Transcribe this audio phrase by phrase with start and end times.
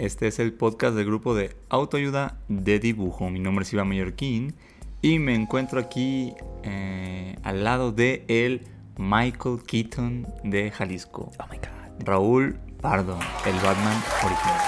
[0.00, 3.28] Este es el podcast del grupo de autoayuda de dibujo.
[3.28, 4.54] Mi nombre es Iván Mallorquín
[5.02, 6.32] y me encuentro aquí
[6.62, 8.62] eh, al lado de el
[8.96, 11.30] Michael Keaton de Jalisco.
[11.38, 12.06] Oh my god.
[12.06, 14.60] Raúl Pardo, el Batman original.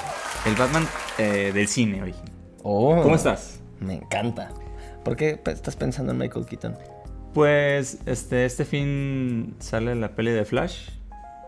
[0.45, 2.33] El Batman eh, del cine original.
[2.63, 3.63] Oh, ¿Cómo estás?
[3.81, 4.51] Me encanta.
[5.03, 6.77] ¿Por qué estás pensando en Michael Keaton?
[7.33, 10.91] Pues este, este fin sale la peli de Flash.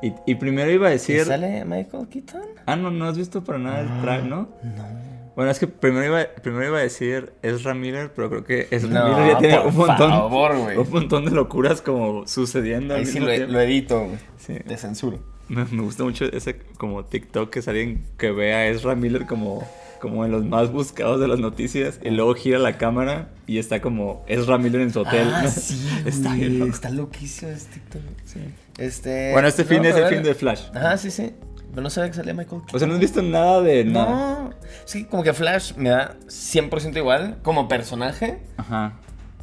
[0.05, 1.27] Y, y primero iba a ¿Sí decir...
[1.27, 2.43] ¿Sale Michael Keaton?
[2.67, 4.49] Ah, no, no has visto para nada el trailer, ¿no?
[4.63, 5.05] No.
[5.35, 8.91] Bueno, es que primero iba, primero iba a decir Ezra Miller, pero creo que Ezra
[8.91, 13.07] No, Miller ya tiene un montón, favor, un montón de locuras como sucediendo al Ahí
[13.07, 13.53] sí mismo lo, tiempo.
[13.53, 14.07] lo edito.
[14.39, 14.55] Sí.
[14.65, 15.17] De censura.
[15.49, 19.27] Me, me gusta mucho ese como TikTok que es alguien que ve a Ezra Miller
[19.27, 19.67] como,
[20.01, 23.81] como en los más buscados de las noticias y luego gira la cámara y está
[23.81, 25.29] como Ezra Miller en su hotel.
[25.33, 26.63] Ah, sí, está güey.
[26.69, 28.03] Está loquísimo este TikTok.
[28.25, 28.41] Sí.
[28.79, 29.33] Este...
[29.33, 30.65] Bueno, este fin no, es el fin de Flash.
[30.75, 31.33] Ajá, sí, sí.
[31.71, 32.77] Pero no sabía que salía Michael Keaton.
[32.77, 34.11] O sea, no has visto nada de nada.
[34.11, 34.51] No.
[34.85, 38.41] Sí, como que Flash me da 100% igual como personaje.
[38.57, 38.95] Ajá.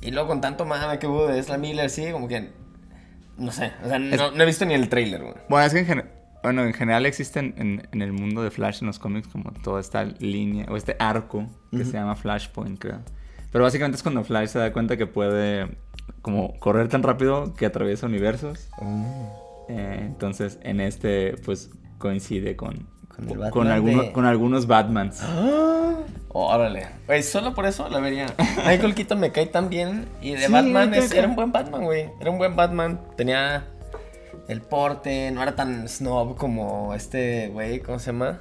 [0.02, 2.52] Y luego con tanto mame que hubo de Ezra Miller, sí, como que...
[3.38, 3.72] No sé.
[3.84, 5.36] O sea, no, Es- no he visto ni el trailer, güey.
[5.50, 6.10] Bueno, es que en, gen-
[6.44, 9.80] bueno, en general existen en, en el mundo de Flash, en los cómics, como toda
[9.82, 13.00] esta línea, o este arco que se llama Flashpoint, creo.
[13.52, 15.68] Pero básicamente es cuando Flash se da cuenta que puede
[16.22, 18.70] como correr tan rápido que atraviesa universos.
[19.70, 25.20] Eh, entonces, en este, pues, coincide con, Con con, Batman alguno- de- con algunos Batmans.
[25.22, 25.96] ¡Ah!
[26.34, 26.88] Órale.
[27.08, 28.28] Güey, solo por eso la vería.
[28.66, 30.08] Michael Keaton me cae tan bien.
[30.22, 32.10] Y de Sí, Batman es- que- era un buen Batman, güey.
[32.22, 33.02] Era un buen Batman.
[33.18, 33.66] Tenía
[34.48, 38.40] el porte, no era tan snob como este güey, ¿cómo se llama?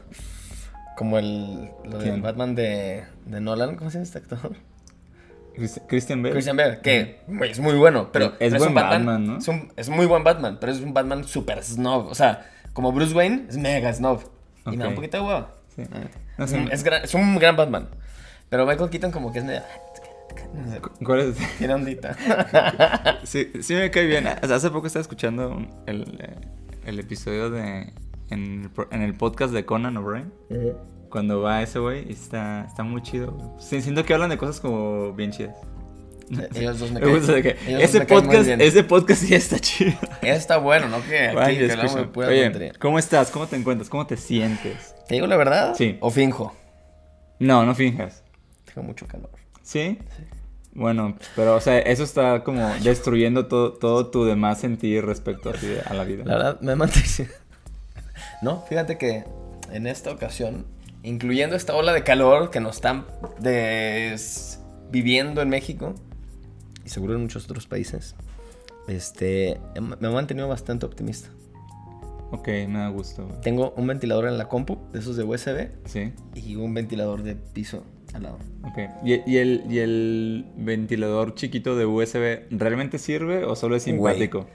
[0.97, 2.23] Como el lo.
[2.23, 4.53] Batman de, de Nolan, ¿cómo se llama este actor?
[5.61, 6.33] Christ- Christian Bale.
[6.33, 9.39] Christian Bale, que es muy bueno, pero Es pero buen un Batman, ¿no?
[9.39, 12.07] Es, un- es muy buen Batman, pero es un Batman super snob.
[12.07, 14.23] O sea, como Bruce Wayne es mega snob.
[14.67, 15.47] Y me da un poquito de huevo.
[15.75, 15.83] Sí.
[15.93, 16.01] Ah,
[16.39, 17.89] No es, un, gran- es un gran Batman.
[18.49, 19.63] Pero Michael Keaton como que es medio...
[20.55, 21.37] no sé, ¿Cuál es?
[21.59, 22.17] Tiene ondita.
[23.25, 24.27] Sí, sí me cae bien.
[24.43, 26.35] O sea, hace poco estaba escuchando el, eh,
[26.87, 27.93] el episodio de...
[28.31, 30.33] En el, pro- en el podcast de Conan O'Brien.
[31.11, 33.37] Cuando va ese güey, está, está muy chido.
[33.59, 35.57] Sí, siento que hablan de cosas como bien chidas.
[36.55, 38.61] Ellos dos me Me gusta de que ellos dos ese me caen muy podcast, bien.
[38.61, 39.93] ese podcast sí está chido.
[40.23, 41.03] Está bueno, ¿no?
[41.03, 42.73] Que aquí hablamos pura Oye.
[42.79, 43.31] ¿cómo estás?
[43.31, 43.91] ¿Cómo te encuentras?
[43.91, 44.95] ¿Cómo te sientes?
[45.09, 45.75] ¿Te digo la verdad?
[45.77, 45.99] Sí.
[46.01, 46.55] ¿O finjo?
[47.41, 48.23] No, no finjas.
[48.67, 49.31] Tengo mucho calor.
[49.63, 49.99] ¿Sí?
[50.73, 55.67] Bueno, pero o sea, eso está como destruyendo todo, todo tu demás sentir respecto así
[55.67, 56.23] de- a la vida.
[56.25, 57.29] La verdad, me mantengo.
[58.43, 59.25] No, fíjate que
[59.73, 60.67] en esta ocasión,
[61.03, 63.07] incluyendo esta ola de calor que nos están
[63.41, 65.95] des- viviendo en México
[66.85, 68.15] y seguro en muchos otros países,
[68.89, 71.29] este, em- me he mantenido bastante optimista.
[72.33, 73.27] Ok, me da gusto.
[73.27, 73.41] güey.
[73.41, 76.13] Tengo un ventilador en la compu, de esos de USB, Sí.
[76.35, 77.85] y un ventilador de piso
[78.15, 78.39] al lado.
[78.65, 78.79] Ok.
[79.05, 83.97] ¿Y, y el, ¿Y el ventilador chiquito de USB realmente sirve o solo es Güey.
[83.97, 84.47] simpático?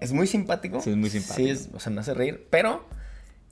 [0.00, 0.80] Es muy simpático.
[0.80, 1.36] Sí, es muy simpático.
[1.46, 2.48] Sí, es- o sea, me hace reír.
[2.50, 2.84] Pero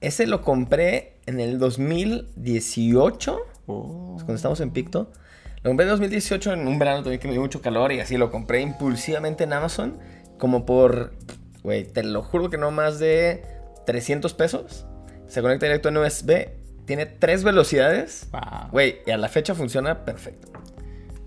[0.01, 3.39] ese lo compré en el 2018.
[3.67, 4.15] Oh.
[4.17, 5.13] cuando estábamos en Picto.
[5.63, 8.17] Lo compré en 2018 en un verano también que me dio mucho calor y así
[8.17, 9.99] lo compré impulsivamente en Amazon.
[10.39, 11.13] Como por,
[11.63, 13.45] güey, te lo juro que no más de
[13.87, 14.87] 300 pesos.
[15.27, 16.49] Se conecta directo en USB.
[16.87, 18.29] Tiene tres velocidades.
[18.33, 18.71] Wow.
[18.73, 20.51] Güey, y a la fecha funciona perfecto.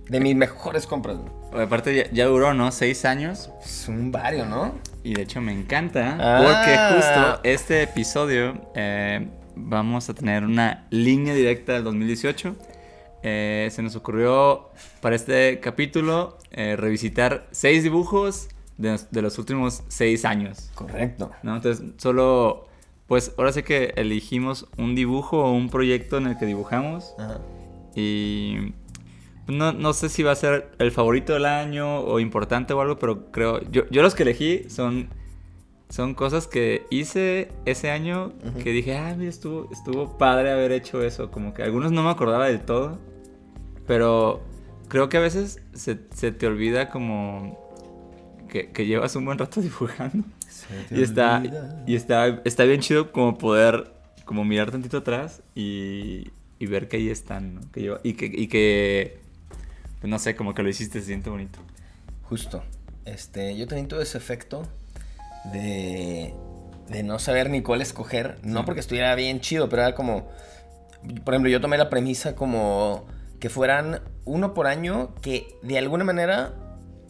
[0.10, 1.18] De mis mejores compras.
[1.52, 1.64] güey.
[1.66, 2.72] Aparte ya, ya duró, ¿no?
[2.72, 3.50] Seis años.
[3.64, 4.76] Es un vario, ¿no?
[5.04, 6.42] Y de hecho me encanta Ah.
[6.44, 12.56] porque justo este episodio eh, vamos a tener una línea directa del 2018.
[13.26, 14.70] Eh, se nos ocurrió
[15.02, 20.70] para este capítulo eh, revisitar seis dibujos de, de los últimos seis años.
[20.76, 21.32] Correcto.
[21.44, 21.56] ¿no?
[21.56, 22.68] Entonces, solo,
[23.08, 27.40] pues ahora sí que elegimos un dibujo o un proyecto en el que dibujamos Ajá.
[27.96, 28.74] y
[29.48, 32.98] no, no sé si va a ser el favorito del año o importante o algo,
[32.98, 35.10] pero creo, yo, yo los que elegí son,
[35.90, 41.04] son cosas que hice ese año que dije, ah, mira, estuvo, estuvo padre haber hecho
[41.04, 43.00] eso, como que algunos no me acordaba del todo,
[43.86, 44.42] pero
[44.88, 47.60] creo que a veces se, se te olvida como
[48.50, 50.26] que, que llevas un buen rato dibujando.
[50.92, 51.44] Y está,
[51.86, 53.92] y está, está bien chido como poder
[54.24, 56.30] como mirar tantito atrás y,
[56.60, 57.72] y ver que ahí están, ¿no?
[57.72, 59.20] Que yo, y que, y que,
[60.04, 61.60] pues no sé, como que lo hiciste, se siente bonito.
[62.24, 62.62] Justo.
[63.06, 64.64] Este, yo también tuve ese efecto
[65.54, 66.34] de,
[66.90, 68.38] de no saber ni cuál escoger.
[68.44, 70.28] No porque estuviera bien chido, pero era como.
[71.24, 73.06] Por ejemplo, yo tomé la premisa como
[73.40, 76.54] que fueran uno por año que de alguna manera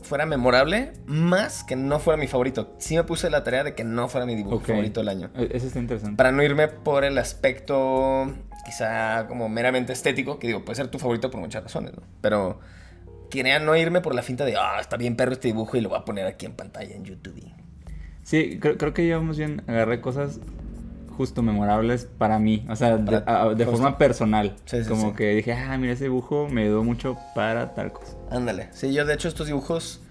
[0.03, 2.75] fuera memorable, más que no fuera mi favorito.
[2.77, 5.31] Sí me puse la tarea de que no fuera mi dibujo favorito del año.
[5.35, 6.15] E- Eso está interesante.
[6.17, 8.31] Para no irme por el aspecto
[8.65, 12.03] quizá como meramente estético, que digo, puede ser tu favorito por muchas razones, ¿no?
[12.21, 12.59] Pero
[13.33, 15.89] quería no irme por la finta de, ah, está bien perro este dibujo y lo
[15.89, 17.43] voy a poner aquí en pantalla en YouTube.
[18.23, 20.39] Sí, creo, creo que yo más bien agarré cosas
[21.17, 24.55] justo memorables para mí, o sea, de, a- forma personal.
[24.65, 25.15] Sí, sí, como sí.
[25.17, 28.15] que dije, ah, mira, ese dibujo me ayudó mucho para tal cosa.
[28.31, 28.69] Ándale.
[28.71, 30.01] Sí, yo de hecho estos dibujos,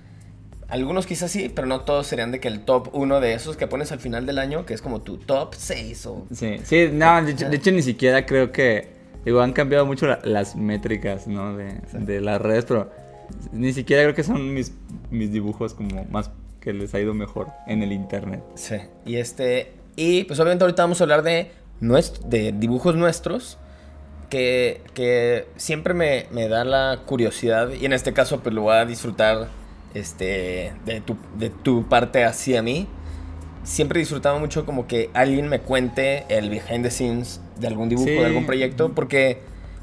[0.69, 3.67] algunos quizás sí, pero no todos serían de que el top uno de esos que
[3.67, 6.27] pones al final del año, que es como tu top 6 o...
[6.33, 8.89] Sí, sí, no, de hecho, de hecho ni siquiera creo que,
[9.25, 11.57] digo, han cambiado mucho la- las métricas, ¿no?
[11.57, 12.91] De, de las redes, pero
[13.53, 14.73] ni siquiera creo que son mis,
[15.11, 16.31] mis dibujos como más
[16.61, 18.43] que les ha ido mejor en el internet.
[18.55, 18.77] Sí.
[19.05, 19.73] Y este.
[19.97, 23.59] Y pues obviamente ahorita vamos a hablar de, nuest- de dibujos nuestros.
[24.31, 27.71] Que, que siempre me, me da la curiosidad.
[27.79, 29.49] Y en este caso, pues lo voy a disfrutar.
[29.93, 30.73] Este.
[30.87, 32.87] De tu, de tu parte hacia mí.
[33.65, 37.89] Siempre he disfrutado mucho como que alguien me cuente el behind the scenes de algún
[37.89, 38.15] dibujo, Sí.
[38.15, 38.93] de algún proyecto.
[38.95, 39.41] Porque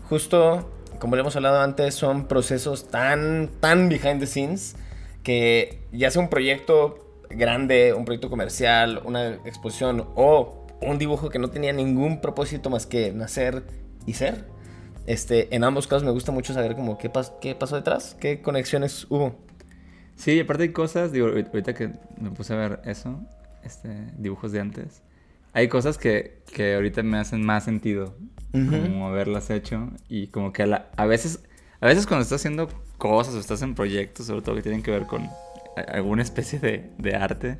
[0.09, 0.69] justo,
[1.00, 4.75] como le hemos hablado antes, son procesos tan, tan behind the scenes
[5.24, 11.40] que ya sea un proyecto grande, un proyecto comercial, una exposición o un dibujo que
[11.40, 13.63] no tenía ningún propósito más que nacer
[14.06, 14.46] y ser.
[15.06, 18.42] Este, en ambos casos me gusta mucho saber como qué, pas- qué pasó detrás, qué
[18.42, 19.36] conexiones hubo.
[20.16, 23.19] Sí, aparte hay cosas, ahorita que me puse a ver eso,
[23.63, 25.01] este, dibujos de antes,
[25.54, 28.16] hay cosas que, que ahorita me hacen más sentido,
[28.54, 28.72] Ujú.
[28.81, 31.44] como haberlas hecho, y como que a, la- a veces,
[31.81, 32.68] a veces cuando estás haciendo
[32.98, 35.30] cosas o estás en proyectos, sobre todo que tienen que ver con
[35.88, 37.57] alguna especie de, de arte,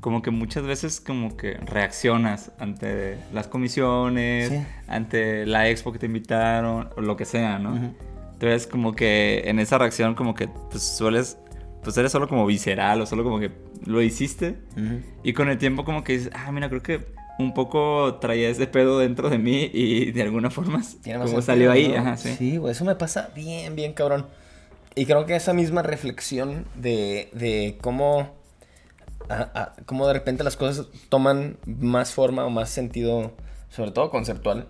[0.00, 4.62] como que muchas veces como que reaccionas ante las comisiones, Sí.
[4.88, 7.74] ante la expo que te invitaron, o lo que sea, ¿no?
[7.74, 7.94] Ujú.
[8.34, 11.38] Entonces como que en esa reacción como que pues sueles,
[11.82, 13.52] pues eres solo como visceral o solo como que
[13.86, 14.58] lo hiciste
[15.22, 17.00] y con el tiempo como que dices, ah, mira, creo que
[17.38, 21.42] un poco traía ese pedo dentro de mí y de alguna forma Tiene más como
[21.42, 21.96] sentido, salió ahí, ¿no?
[21.98, 22.34] ajá, sí.
[22.38, 24.26] Sí, güey, eso me pasa bien, bien cabrón.
[24.94, 28.30] Y creo que esa misma reflexión de, de cómo,
[29.28, 33.32] a- a- cómo de repente las cosas toman más forma o más sentido,
[33.68, 34.68] sobre todo conceptual.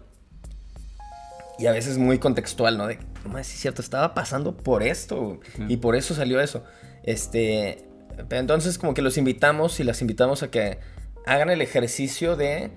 [1.58, 2.86] Y a veces muy contextual, ¿no?
[2.86, 2.98] De,
[3.30, 5.38] no es cierto, estaba pasando por esto.
[5.68, 6.64] Y por eso salió eso.
[7.04, 7.84] Este.
[8.30, 10.78] Entonces, como que los invitamos y las invitamos a que
[11.26, 12.70] hagan el ejercicio de.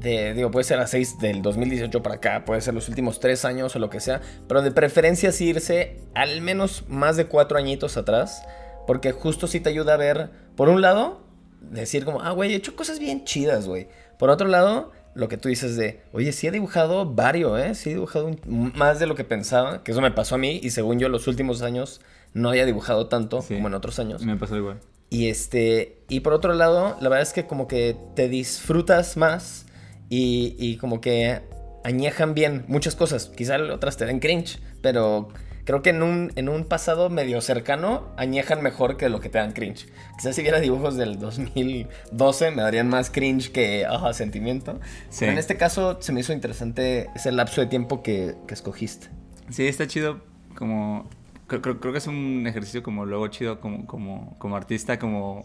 [0.00, 3.44] de digo, puede ser a 6 del 2018 para acá, puede ser los últimos 3
[3.44, 4.20] años o lo que sea.
[4.48, 8.42] Pero de preferencia sí irse al menos más de 4 añitos atrás.
[8.86, 11.22] Porque justo sí te ayuda a ver, por un lado,
[11.62, 13.88] decir como, ah, güey, he hecho cosas bien chidas, güey.
[14.18, 17.74] Por otro lado, lo que tú dices de, oye, sí he dibujado varios, ¿eh?
[17.74, 20.60] Sí he dibujado un- más de lo que pensaba, que eso me pasó a mí
[20.62, 22.02] y según yo los últimos años
[22.34, 23.54] no había dibujado tanto Sí.
[23.54, 24.22] como en otros años.
[24.22, 24.80] Me pasó igual.
[25.10, 29.66] Y este, y por otro lado, la verdad es que como que te disfrutas más
[30.08, 31.40] y, y como que
[31.84, 33.28] añejan bien muchas cosas.
[33.28, 35.28] Quizá otras te den cringe, pero
[35.64, 39.38] creo que en un, en un pasado medio cercano añejan mejor que lo que te
[39.38, 39.86] dan cringe.
[40.16, 44.80] Quizás si viera dibujos del 2012 me darían más cringe que ajá, sentimiento.
[45.10, 45.20] Sí.
[45.20, 49.08] Pero en este caso se me hizo interesante ese lapso de tiempo que, que escogiste.
[49.50, 50.20] Sí, está chido
[50.54, 51.08] como...
[51.46, 55.44] Creo, creo- creo que es un ejercicio como luego chido como, como, como artista, como,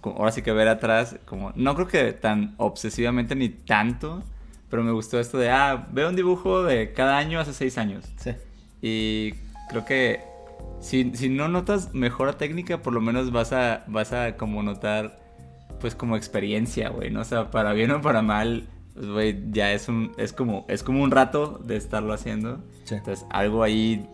[0.00, 1.52] como- Ahora sí que ver atrás, como...
[1.56, 4.22] No creo que tan obsesivamente ni tanto,
[4.70, 8.04] pero me gustó esto de, ah, veo un dibujo de cada año hace seis años.
[8.16, 8.32] Sí.
[8.82, 9.32] Y
[9.68, 10.20] creo que
[10.80, 15.20] si, si no notas mejora técnica, por lo menos vas a, vas a como notar,
[15.80, 17.20] pues como experiencia, güey, ¿no?
[17.20, 20.82] O sea, para bien o para mal, pues, güey, ya es un, es como, es
[20.82, 22.62] como un rato de estarlo haciendo.
[22.84, 22.94] Sí.
[22.94, 24.06] Entonces, algo ahí,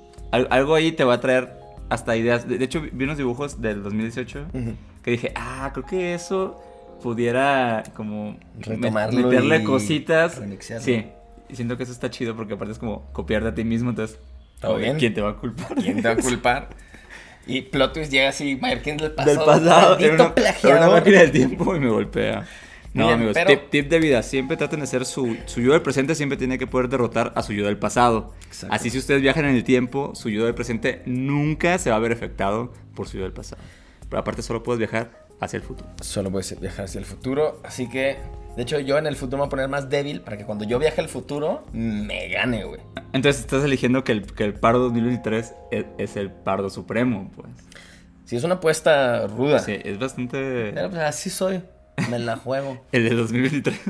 [0.51, 1.53] algo ahí te va a traer
[1.89, 2.49] hasta ideas.
[2.49, 4.75] De, de hecho, vi unos dibujos del 2018 Ujú.
[5.03, 6.61] que dije, ah, creo que eso
[7.03, 10.39] pudiera como Retomarlo meterle y cositas.
[10.39, 10.85] remixearlo.
[10.85, 11.07] Sí,
[11.49, 14.19] y siento que eso está chido porque aparte es como copiarte a ti mismo, entonces,
[14.61, 14.97] Todo bien.
[14.99, 15.75] ¿quién te va a culpar?
[15.77, 16.69] ¿Quién te va a culpar?
[17.47, 19.37] Y Plot Twist llega así, Mayerkin del pasado.
[19.37, 20.33] Del pasado, era una,
[20.65, 22.45] era una máquina del tiempo y me golpea.
[22.97, 25.73] No, Bien, amigos, pero- tip, tip de vida, siempre traten de ser su, su yo
[25.73, 28.33] del presente, siempre tiene que poder derrotar a su yo del pasado.
[28.47, 28.75] Exacto.
[28.75, 31.99] Así si ustedes viajan en el tiempo, su yo del presente nunca se va a
[31.99, 33.61] ver afectado por su yo del pasado.
[34.09, 35.91] Pero aparte solo puedes viajar hacia el futuro.
[36.01, 38.17] Solo puedes viajar hacia el futuro, así que
[38.57, 40.65] De hecho, yo en el futuro me voy a poner más débil para que cuando
[40.65, 42.81] yo viaje al futuro me gane, güey.
[43.13, 47.49] Entonces estás eligiendo que el, que el Pardo 2023 es, es el Pardo Supremo, pues.
[48.25, 49.59] Sí, es una apuesta ruda.
[49.59, 50.73] Sí, es bastante...
[50.73, 51.61] Pero pues así soy.
[52.11, 52.85] Me la juego.
[52.93, 53.81] El de 2023.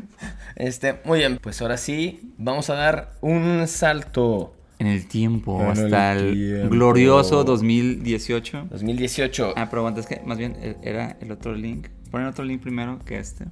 [0.56, 4.52] Este, muy bien, pues ahora sí, vamos a dar un salto.
[4.78, 6.68] En el tiempo, En hasta el tiempo.
[6.68, 8.66] glorioso 2018.
[8.70, 9.54] 2018.
[9.56, 11.88] Ah, pero aguanta, es que más bien e- era el otro link.
[12.10, 13.46] Poner otro link primero que este.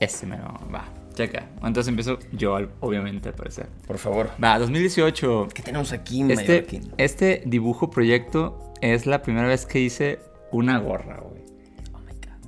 [0.00, 0.84] Este me va.
[1.14, 1.46] Checa.
[1.56, 3.66] Entonces empiezo yo, obviamente, al parecer.
[3.86, 4.30] Por favor.
[4.42, 5.48] Va, 2018.
[5.52, 6.92] ¿Qué tenemos aquí, Este, Mallorquín?
[6.96, 11.41] este dibujo proyecto es la primera vez que hice una gorra, güey.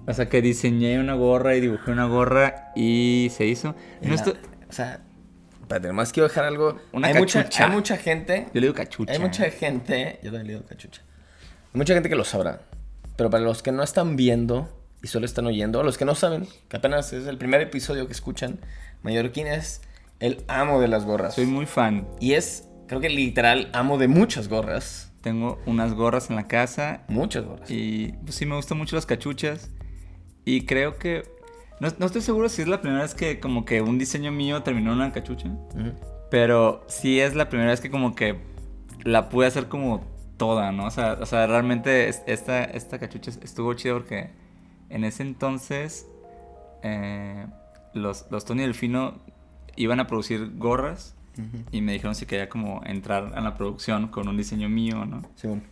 [0.07, 3.75] O sea, que diseñé una gorra y dibujé una gorra y se hizo.
[4.03, 4.35] No esto-
[4.69, 5.01] O sea,
[5.63, 6.79] espérate, nomás quiero dejar algo.
[6.93, 7.65] Una hay, mucha, cachucha.
[7.67, 8.47] hay mucha gente.
[8.53, 9.13] Yo le digo cachucha.
[9.13, 10.19] Hay mucha gente.
[10.23, 11.03] Yo también le digo cachucha.
[11.73, 12.61] Hay mucha gente que lo sabrá.
[13.17, 14.69] Pero para los que no están viendo
[15.03, 18.13] y solo están oyendo, los que no saben, que apenas es el primer episodio que
[18.13, 18.59] escuchan,
[19.03, 19.81] Mallorquín es
[20.21, 21.35] el amo de las gorras.
[21.35, 22.07] Soy muy fan.
[22.21, 25.13] Y es, creo que literal, amo de muchas gorras.
[25.23, 27.71] Tengo unas gorras en la casa Muchas gorras.
[27.71, 29.71] y pues sí me gustan mucho las cachuchas.
[30.45, 31.23] Y creo que...
[31.81, 34.63] No, no estoy seguro si es la primera vez que como que un diseño mío
[34.63, 35.49] terminó en una cachucha.
[36.31, 38.39] Pero sí es la primera vez que como que
[39.03, 40.05] la pude hacer como
[40.37, 40.87] toda, ¿no?
[40.87, 44.31] O sea, o sea realmente es- esta, esta cachucha estuvo chida porque
[44.89, 46.07] en ese entonces
[46.83, 47.47] eh,
[47.93, 49.19] los, los Tony Delfino
[49.77, 51.15] iban a producir gorras
[51.73, 55.23] y me dijeron si quería como entrar a la producción con un diseño mío, ¿no?
[55.35, 55.65] Según.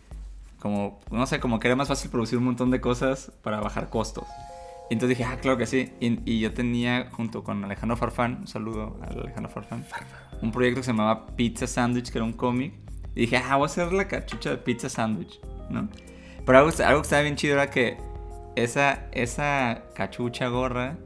[0.59, 3.89] Como, no sé, como que era más fácil producir un montón de cosas para bajar
[3.89, 4.25] costos.
[4.89, 5.91] Y entonces dije, ah, claro que sí.
[5.99, 9.85] Y, y yo tenía, junto con Alejandro Farfán, un saludo a Alejandro Farfán,
[10.41, 12.73] un proyecto que se llamaba Pizza Sandwich, que era un cómic.
[13.15, 15.87] Y dije, ah, voy a hacer la cachucha de Pizza Sandwich, ¿no?
[16.45, 17.97] Pero algo, algo que estaba bien chido era que
[18.55, 20.97] esa, esa cachucha gorra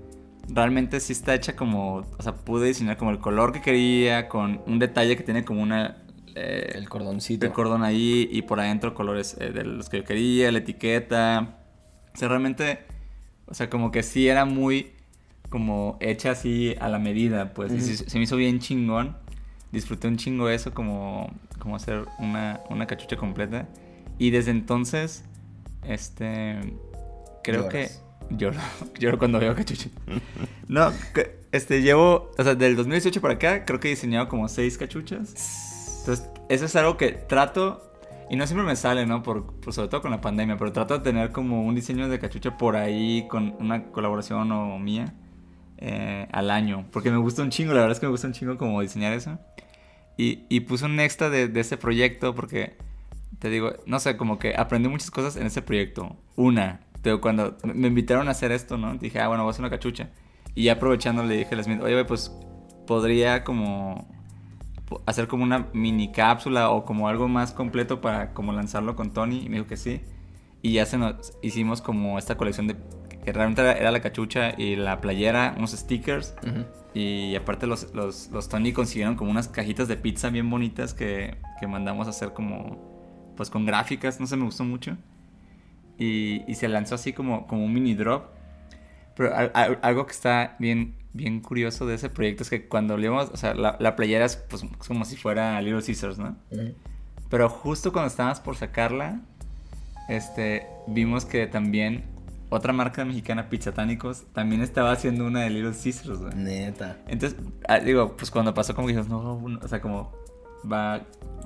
[0.50, 4.62] realmente sí está hecha como, o sea, pude diseñar como el color que quería, con
[4.66, 5.98] un detalle que tiene como una...
[6.36, 7.46] eh, El cordoncito.
[7.46, 11.58] el cordón ahí y por adentro colores eh, de los que yo quería, la etiqueta.
[12.14, 12.80] O sea, realmente,
[13.48, 14.92] o sea, como que sí era muy
[15.50, 17.72] como hecha así a la medida, pues.
[17.72, 19.16] Y se me hizo bien chingón.
[19.72, 23.68] Disfruté un chingo eso, como, como hacer una, una cachucha completa.
[24.18, 25.24] Y desde entonces,
[25.84, 26.60] este,
[27.44, 27.72] creo Lloras.
[28.30, 28.60] que lloro,
[29.00, 29.90] lloro cuando veo cachucha.
[30.68, 30.92] no,
[31.52, 36.00] este, llevo, o sea, del 2018 para acá, creo que he diseñado como seis cachuchas.
[36.00, 37.87] Entonces, eso es algo que trato,
[38.30, 39.24] y no siempre me sale, ¿no?
[39.24, 42.20] Por, por- sobre todo con la pandemia, pero trato de tener como un diseño de
[42.20, 45.14] cachucha por ahí con una colaboración o mía
[45.78, 46.86] eh, al año.
[46.92, 49.14] Porque me gusta un chingo, la verdad es que me gusta un chingo como diseñar
[49.14, 49.40] eso.
[50.18, 52.76] Y, y puse un extra de, de ese proyecto porque,
[53.40, 56.16] te digo, no sé, como que aprendí muchas cosas en ese proyecto.
[56.36, 58.96] Una, te digo, cuando me- invitaron a hacer esto, ¿no?
[58.96, 60.10] Dije, ah, bueno, voy a hacer una cachucha.
[60.56, 62.32] Y aprovechando le dije a Smith, oye, pues
[62.88, 64.08] podría como
[65.06, 69.46] hacer como una mini cápsula o como algo más completo para como lanzarlo con Tony.
[69.46, 70.02] Y me dijo que sí.
[70.62, 72.76] Y ya se nos hicimos como esta colección de...
[73.24, 76.34] Que realmente era, la cachucha y la playera, unos stickers.
[76.94, 81.38] Y aparte los, los, los Tony consiguieron como unas cajitas de pizza bien bonitas que,
[81.60, 83.34] que mandamos a hacer como...
[83.36, 84.98] Pues con gráficas, no sé, me gustó mucho.
[86.00, 88.26] Y, y se lanzó así como, como un mini drop.
[89.16, 92.96] Pero al- al- algo que está bien, bien curioso de ese proyecto es que cuando
[92.98, 96.18] le íbamos, o sea, la, la playera es pues es como si fuera Little Scissors,
[96.18, 96.38] ¿no?
[96.52, 96.74] Ujú.
[97.30, 99.20] Pero justo cuando estábamos por sacarla,
[100.08, 102.04] este, vimos que también
[102.50, 106.34] otra marca mexicana, Pizzatánicos, también estaba haciendo una de Little Scissors, güey.
[106.36, 106.98] Neta.
[107.08, 110.14] Entonces, ah, digo, pues cuando pasó como que dijimos, no, un- o sea, como
[110.72, 111.02] va,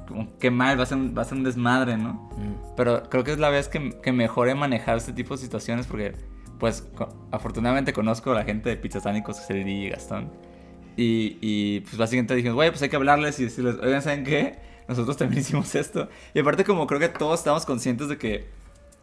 [0.07, 2.29] como qué mal, va a ser un, va a ser un desmadre, ¿no?
[2.37, 2.75] Mm.
[2.77, 5.87] Pero creo que es la vez que, que mejor he manejado este tipo de situaciones
[5.87, 6.13] porque,
[6.61, 6.87] pues,
[7.31, 10.31] afortunadamente conozco a la gente de Pizzatánicos, el y Gastón.
[10.95, 14.59] Y, y, pues básicamente dijimos, güey, pues hay que hablarles y decirles, oigan, ¿saben qué?
[14.87, 16.07] Nosotros también hicimos esto.
[16.35, 18.47] Y aparte como creo que todos estamos conscientes de que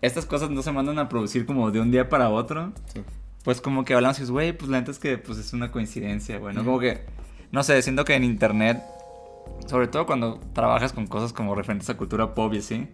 [0.02, 2.72] estas cosas no se mandan a producir como de un día para otro.
[2.94, 3.02] Sí.
[3.42, 5.72] Pues como que hablamos y dices, güey, pues la neta es que pues es una
[5.72, 6.64] coincidencia, güey, ¿no?
[6.64, 7.06] Como que,
[7.50, 8.80] no sé, siento que en internet,
[9.66, 12.86] sobre todo cuando trabajas con cosas como referentes a cultura pop y así,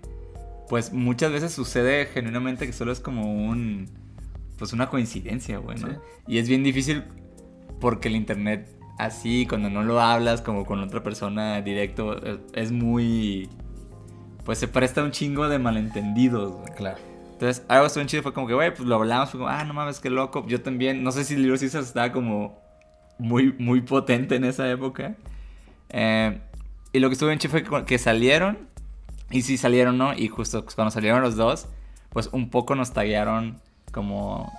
[0.70, 4.03] pues muchas veces sucede genuinamente que solo es como un,
[4.58, 5.88] pues una coincidencia, güey, ¿no?
[5.88, 5.96] Sí.
[6.26, 7.04] Y es bien difícil
[7.80, 8.68] porque el internet
[8.98, 13.48] así, cuando no lo hablas como con otra persona directo, es, es muy,
[14.44, 16.72] pues se presta un chingo de malentendidos, güey.
[16.74, 17.14] Claro.
[17.34, 18.22] Entonces, algo estuvo chido.
[18.22, 19.30] Fue como que, güey, pues lo hablamos.
[19.30, 20.46] Fue como, ah, no mames, qué loco.
[20.46, 21.02] Yo también.
[21.02, 22.58] No sé si Little Caesars estaba como
[23.18, 25.16] muy, muy potente en esa época.
[25.90, 26.40] Eh,
[26.92, 28.68] y lo que estuvo bien chido fue que salieron.
[29.30, 30.14] Y sí salieron, ¿no?
[30.14, 31.66] Y justo cuando salieron los dos,
[32.10, 33.60] pues un poco nos taguearon
[33.94, 34.52] como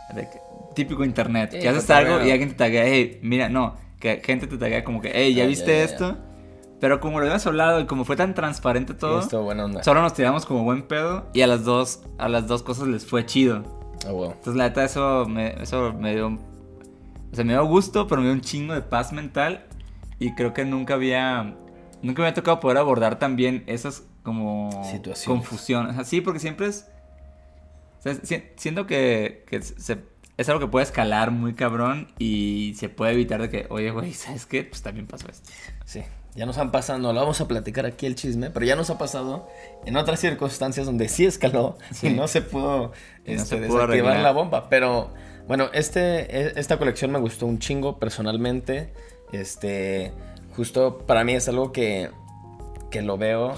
[0.76, 2.16] típico internet, Sí, que haces cotorreo.
[2.16, 5.34] algo y alguien te taguea, hey, mira, no, que gente te taguea como que, hey,
[5.34, 6.18] ¿ya Ah, viste esto?
[6.80, 9.84] Pero como lo habíamos hablado y como fue tan transparente todo, onda.
[9.84, 13.06] solo nos tiramos como buen pedo y a las dos, a las dos cosas les
[13.06, 13.64] fue chido.
[14.06, 14.26] Ah, huevo.
[14.34, 16.28] Entonces, la neta, eso me, eso me dio.
[16.28, 19.66] O sea, me dio gusto, pero me dio un chingo de paz mental.
[20.20, 21.56] Y creo que nunca había.
[22.02, 24.70] Nunca me había tocado poder abordar también esas como.
[24.92, 25.26] Situaciones.
[25.26, 25.98] Confusiones.
[25.98, 26.88] Así, porque siempre es.
[28.06, 29.98] O sea, si- siento que, que se-
[30.38, 34.14] es algo que puede escalar muy cabrón y se puede evitar de que, oye, güey,
[34.14, 34.64] ¿sabes qué?
[34.64, 35.50] Pues también pasó esto.
[35.86, 36.04] Sí,
[36.36, 38.90] ya nos han pasado, no lo vamos a platicar aquí el chisme, pero ya nos
[38.90, 39.48] ha pasado
[39.86, 42.08] en otras circunstancias donde sí escaló Sí.
[42.08, 42.92] y no se pudo, no
[43.26, 44.20] este, se pudo desactivar arreglar.
[44.22, 44.70] la bomba.
[44.70, 45.14] Pero
[45.48, 48.92] bueno, este, e- esta colección me gustó un chingo personalmente.
[49.32, 50.12] Este,
[50.56, 52.10] justo para mí es algo que,
[52.92, 53.54] que lo veo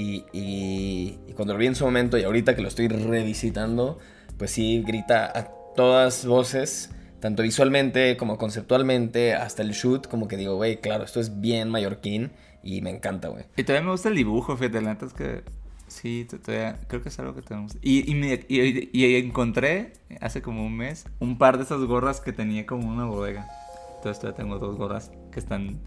[0.00, 3.98] y, cuando lo vi en su momento y ahorita que lo estoy revisitando,
[4.36, 6.90] pues sí grita a todas voces,
[7.20, 11.68] tanto visualmente como conceptualmente, hasta el shoot, como que digo, güey, claro, esto es bien
[11.68, 12.30] mallorquín
[12.62, 13.44] y me encanta, güey.
[13.56, 15.42] Y todavía me gusta el dibujo, fíjate, la neta es que
[15.88, 17.76] sí, todavía creo que es algo que tenemos.
[17.82, 22.66] Y, me- y encontré hace como un mes un par de esas gorras que tenía
[22.66, 23.48] como una bodega.
[23.96, 25.80] Entonces todavía tengo dos gorras que están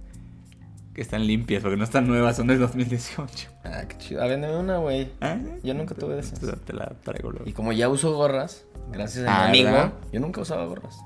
[0.94, 3.50] que están limpias, porque no están nuevas, son del 2018.
[3.64, 4.22] Ah, qué chido.
[4.22, 5.10] Ah, véndeme una, güey.
[5.22, 5.38] ¿Ah?
[5.64, 6.40] Yo nunca tuve de esas.
[6.40, 7.48] Te, la traigo luego.
[7.48, 9.94] Y como ya uso gorras, gracias a Ah, mi amigo, ¿verdad?
[10.12, 10.98] yo nunca usaba gorras.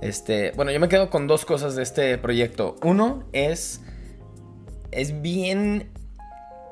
[0.00, 2.76] Este, bueno, yo me quedo con dos cosas de este proyecto.
[2.82, 3.80] Uno es
[4.90, 5.90] es bien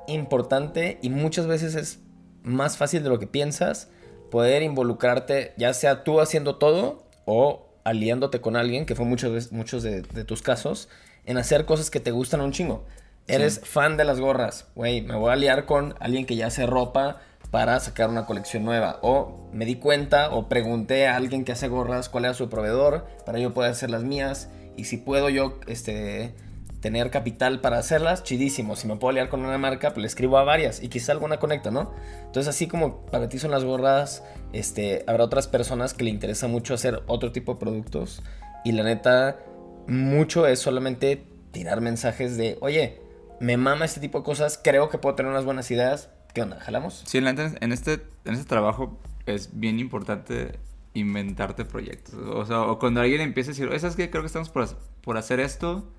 [0.06, 2.00] importante y muchas veces es
[2.42, 3.90] más fácil de lo que piensas
[4.30, 10.02] poder involucrarte, ya sea tú haciendo todo o aliándote con alguien, que fue muchos de,
[10.02, 10.88] de tus casos,
[11.26, 12.84] en hacer cosas que te gustan un chingo.
[13.28, 16.64] Eres fan de las gorras, güey, me voy a aliar con alguien que ya hace
[16.64, 18.98] ropa para sacar una colección nueva.
[19.02, 23.06] O me di cuenta o pregunté a alguien que hace gorras cuál era su proveedor
[23.24, 24.48] para yo poder hacer las mías.
[24.76, 26.34] Y si puedo yo este,
[26.80, 28.76] tener capital para hacerlas, chidísimo.
[28.76, 31.38] Si me puedo aliar con una marca, pues le escribo a varias y quizá alguna
[31.38, 31.92] conecta, ¿no?
[32.26, 36.48] Entonces así como para ti son las gorras, este, habrá otras personas que le interesa
[36.48, 38.22] mucho hacer otro tipo de productos.
[38.64, 39.38] Y la neta,
[39.86, 43.00] mucho es solamente tirar mensajes de, oye,
[43.40, 46.10] me mama este tipo de cosas, creo que puedo tener unas buenas ideas.
[46.34, 46.60] ¿Qué onda?
[46.60, 47.02] ¿Jalamos?
[47.06, 47.26] Sí, en
[47.72, 50.58] este, en este trabajo es bien importante
[50.94, 52.14] inventarte proyectos.
[52.14, 54.10] O sea, o cuando alguien empieza a decir, oye, ¿sabes qué?
[54.10, 54.68] Creo que estamos por,
[55.02, 55.90] por hacer esto.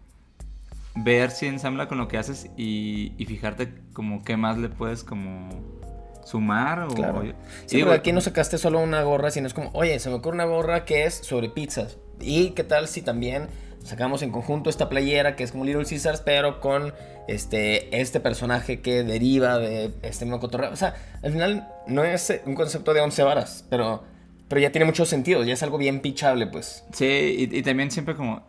[0.95, 5.03] Ver si ensambla con lo que haces y, y fijarte como qué más le puedes
[5.03, 5.49] como
[6.25, 6.87] sumar o...
[6.89, 7.23] Claro.
[7.23, 7.33] y
[7.67, 10.35] Sí, digo, aquí no sacaste solo una gorra, sino es como, oye, se me ocurre
[10.35, 11.97] una gorra que es sobre pizzas.
[12.19, 13.47] ¿Y qué tal si también
[13.83, 16.93] sacamos en conjunto esta playera que es como Little Caesars, pero con
[17.27, 20.71] este, este personaje que deriva de este mismo cotorreo?
[20.71, 24.03] O sea, al final no es un concepto de 11 varas, pero,
[24.47, 26.83] pero ya tiene mucho sentido, ya es algo bien pichable, pues.
[26.93, 28.41] Sí, y, también siempre como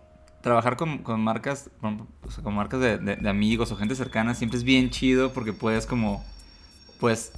[0.43, 2.09] trabajar con, con marcas, con,
[2.55, 6.25] marcas de, de- amigos o gente cercana siempre es bien chido porque puedes como,
[7.01, 7.33] pues,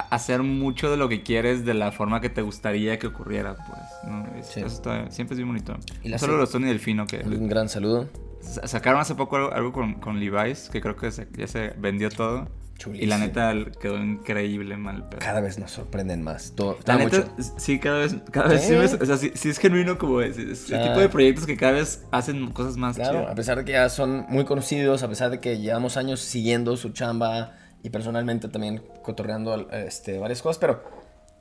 [0.00, 3.80] hacer mucho de lo que quieres de la forma que te gustaría que ocurriera, pues,
[4.12, 4.26] ¿no?
[4.36, 4.60] Es- Sí.
[4.60, 5.76] Eso está- siempre es bien bonito.
[6.02, 8.08] Y la Solo los Tony Delfino que Un gran saludo.
[8.40, 11.70] sa- sacaron hace poco algo, algo con, con Levi's, que creo que se- ya se
[11.78, 12.48] vendió todo.
[12.74, 13.08] Y Chulísimo.
[13.08, 15.06] la neta quedó increíble mal.
[15.08, 15.20] Pero...
[15.24, 16.52] Cada vez nos sorprenden más.
[16.54, 17.52] Todo, La neta, mucho.
[17.56, 20.36] sí, cada vez, cada vez sí, ves- o sea, sí, sí es genuino como es,
[20.36, 20.88] es el Ah.
[20.88, 23.32] tipo de proyectos que cada vez hacen cosas más Claro, chidas.
[23.32, 26.76] a pesar de que ya son muy conocidos, a pesar de que llevamos años siguiendo
[26.76, 27.54] su chamba
[27.86, 30.82] y personalmente también cotorreando este, varias cosas, pero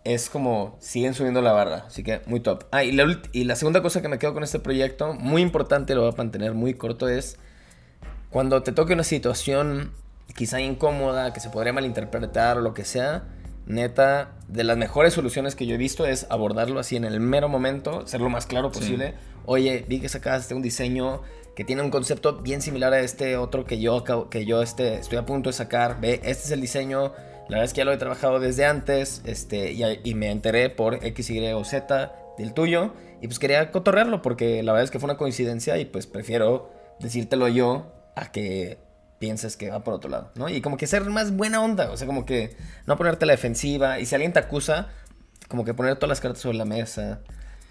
[0.04, 2.66] es como siguen subiendo la barra, así que muy top.
[2.72, 5.42] Ah, y la, ult- y la segunda cosa que me quedo con este proyecto, muy
[5.42, 7.40] importante, lo voy a mantener muy corto, es
[8.30, 9.92] cuando te toque una situación
[10.36, 13.24] quizá incómoda, que se podría malinterpretar o lo que sea,
[13.66, 17.50] neta, de las mejores soluciones que yo he visto es abordarlo así en el mero
[17.50, 18.80] momento, ser lo más claro Sí.
[19.48, 21.22] Oye, vi que sacaste un diseño
[21.56, 25.18] que tiene un concepto bien similar a este otro que yo, que yo este, estoy
[25.18, 26.02] a punto de sacar.
[26.02, 27.14] Ve, este es el diseño.
[27.48, 30.70] La verdad es que ya lo he trabajado desde antes este, y, y me enteré
[30.70, 32.94] por X, Y o Z del tuyo.
[33.22, 36.72] Y pues quería cotorrearlo porque la verdad es que fue una coincidencia y pues prefiero
[37.00, 38.80] decírtelo yo a que
[39.20, 40.50] pienses que va por otro lado, ¿no?
[40.50, 42.56] Y como que ser más buena onda, o sea, como que
[42.86, 44.90] no ponerte la defensiva y si alguien te acusa,
[45.48, 47.22] como que poner todas las cartas sobre la mesa.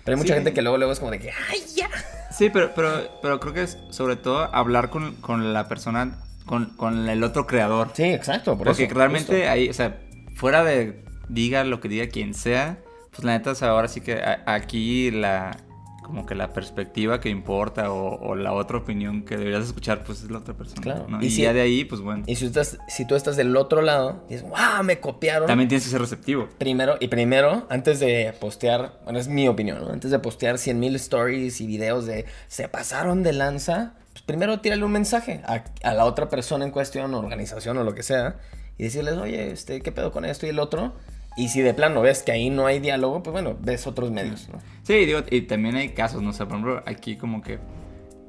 [0.05, 0.39] Pero hay mucha Sí.
[0.39, 1.89] gente que luego, luego es como de que, ¡ay, ya!
[2.31, 6.67] Sí, pero, pero, pero creo que es sobre todo hablar con, con la persona, con,
[6.77, 7.91] con el otro creador.
[7.95, 8.95] Sí, exacto, por Porque eso.
[8.95, 9.51] realmente justo.
[9.51, 10.01] ahí, o sea,
[10.35, 12.79] fuera de diga lo que diga quien sea,
[13.13, 15.57] pues la neta, o sea, ahora sí que a- aquí la,
[16.05, 20.23] como que la perspectiva que importa o, o la otra opinión que deberías escuchar, pues
[20.23, 20.81] es la otra persona.
[20.83, 21.07] Claro.
[21.09, 21.21] ¿no?
[21.23, 22.23] Y Y, si- ya de ahí, pues bueno.
[22.27, 24.85] Y si tú estás, si tú estás del otro lado, dices, ¡wow!
[24.85, 25.47] Me copiaron.
[25.49, 26.49] También tienes que ser receptivo.
[26.59, 29.89] Primero, y primero, antes de postear, bueno, es mi opinión, ¿no?
[29.91, 34.85] Antes de postear 100.000 stories y videos de se pasaron de lanza, pues primero tírale
[34.85, 38.37] un mensaje a, a la otra persona en cuestión, organización o lo que sea,
[38.79, 40.93] y decirles, oye, este, ¿qué pedo con esto y el otro?
[41.37, 44.49] Y si de plano ves que ahí no hay diálogo, pues bueno, ves otros medios,
[44.53, 44.61] ¿no?
[44.83, 46.31] Sí, digo, y también hay casos, ¿no?
[46.31, 47.59] O sea, por ejemplo, aquí como que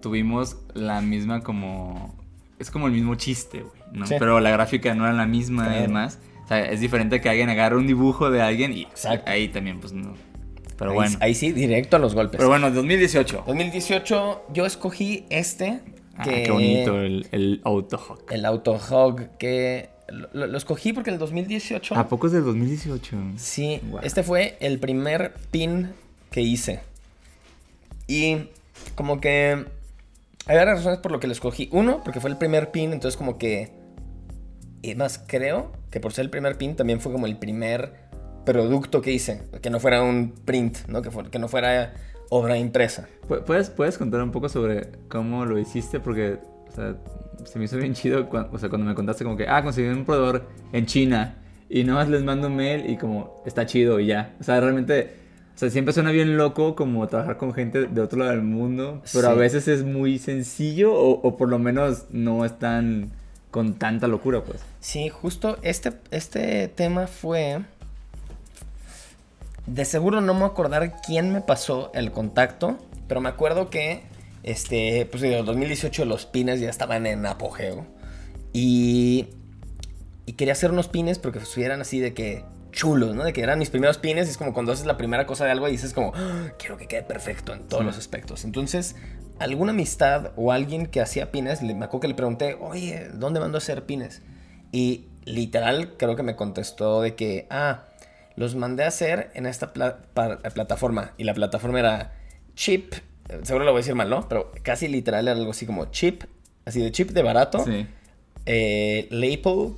[0.01, 2.15] tuvimos la misma como...
[2.57, 4.07] Es como el mismo chiste, güey, ¿no?
[4.07, 4.15] Sí.
[4.17, 6.19] Pero la gráfica no era la misma y demás.
[6.45, 9.29] O sea, es diferente que alguien agarre un dibujo de alguien y Exacto.
[9.29, 10.13] ahí también, pues no.
[10.77, 11.17] Pero ahí, bueno.
[11.21, 12.37] ahí sí, directo a los golpes.
[12.37, 13.43] Pero bueno, 2018.
[13.45, 15.81] 2018 yo escogí este,
[16.17, 18.31] Ah, qué bonito el, el autohawk.
[18.31, 21.95] El Autohog, que lo, escogí porque en el 2018...
[21.95, 23.17] ¿A poco es del 2018?
[23.37, 24.01] Sí, Wow.
[24.03, 25.93] este fue el primer pin
[26.31, 26.81] que hice.
[28.07, 28.49] Y
[28.95, 29.65] como que
[30.47, 31.69] hay varias razones por lo que lo escogí.
[31.71, 33.71] Uno, porque fue el primer pin, entonces como que...
[34.81, 37.93] Y más, creo que por ser el primer pin también fue como el primer
[38.45, 39.41] producto que hice.
[39.61, 41.01] Que no fuera un print, ¿no?
[41.01, 41.95] Que, fu- que no fuera
[42.29, 43.07] obra impresa.
[43.27, 45.99] Pu- ¿Puedes, ¿Puedes contar un poco sobre cómo lo hiciste?
[45.99, 46.37] Porque,
[46.67, 46.95] o sea,
[47.43, 49.87] se me hizo bien chido cuando, o sea, cuando me contaste como que, ah, conseguí
[49.87, 51.35] un proveedor en China
[51.69, 54.35] y nomás les mando un mail y como, está chido y ya.
[54.39, 55.15] O sea, realmente,
[55.55, 59.01] o sea, siempre suena bien loco como trabajar con gente de otro lado del mundo,
[59.13, 63.11] pero a veces es muy sencillo o, o por lo menos no es tan
[63.55, 64.59] con tanta locura, pues.
[64.81, 67.61] Sí, justo este, este tema fue...
[69.65, 73.69] De seguro no me voy a acordar quién me pasó el contacto, pero me acuerdo
[73.69, 74.03] que,
[74.45, 77.85] este, pues en el 2018 los pines ya estaban en apogeo.
[78.53, 79.27] Y,
[80.25, 83.23] y quería hacer unos pines porque estuvieran así de que chulos, ¿no?
[83.23, 85.51] De que eran mis primeros pines y es como cuando haces la primera cosa de
[85.51, 87.87] algo y dices como, "Ah, quiero que quede perfecto en todos Sí.
[87.87, 88.45] los aspectos.
[88.45, 88.95] Entonces,
[89.39, 93.39] alguna amistad o alguien que hacía pines, le- me acuerdo que le pregunté, oye, ¿dónde
[93.39, 94.21] mando a hacer pines?
[94.71, 97.85] Y literal creo que me contestó de que, ah,
[98.35, 99.99] los mandé a hacer en esta pla-
[100.53, 101.13] plataforma.
[101.17, 102.13] Y la plataforma era
[102.55, 102.93] chip,
[103.43, 104.27] seguro lo voy a decir mal, ¿no?
[104.27, 106.23] Pero casi literal era algo así como chip,
[106.65, 107.63] así de chip de barato.
[107.65, 107.87] Sí.
[108.47, 109.07] Eh,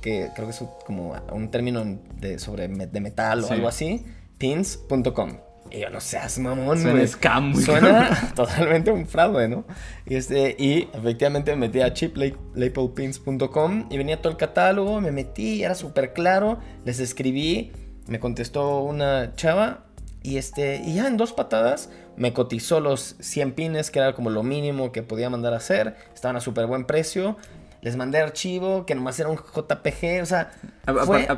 [0.02, 1.84] que creo que es como un término
[2.16, 3.54] de, sobre de metal o Sí.
[3.54, 4.04] algo así.
[4.38, 5.38] Pins.com.
[5.70, 7.06] Y yo no seas mamón, Suena güey.
[7.08, 9.64] scam, muy Suena totalmente un fraude, ¿no?
[10.06, 15.62] Y, este, y efectivamente me metí a chiplaplepins.com y venía todo el catálogo, me metí,
[15.62, 17.72] era súper claro, les escribí,
[18.06, 19.84] me contestó una chava
[20.22, 24.28] y, este, y ya en dos patadas me cotizó los 100 pines, que era como
[24.30, 27.36] lo mínimo que podía mandar a hacer, estaban a súper buen precio.
[27.80, 30.50] Les mandé archivo, que nomás era un JPG, o sea,
[30.84, 31.28] A- fue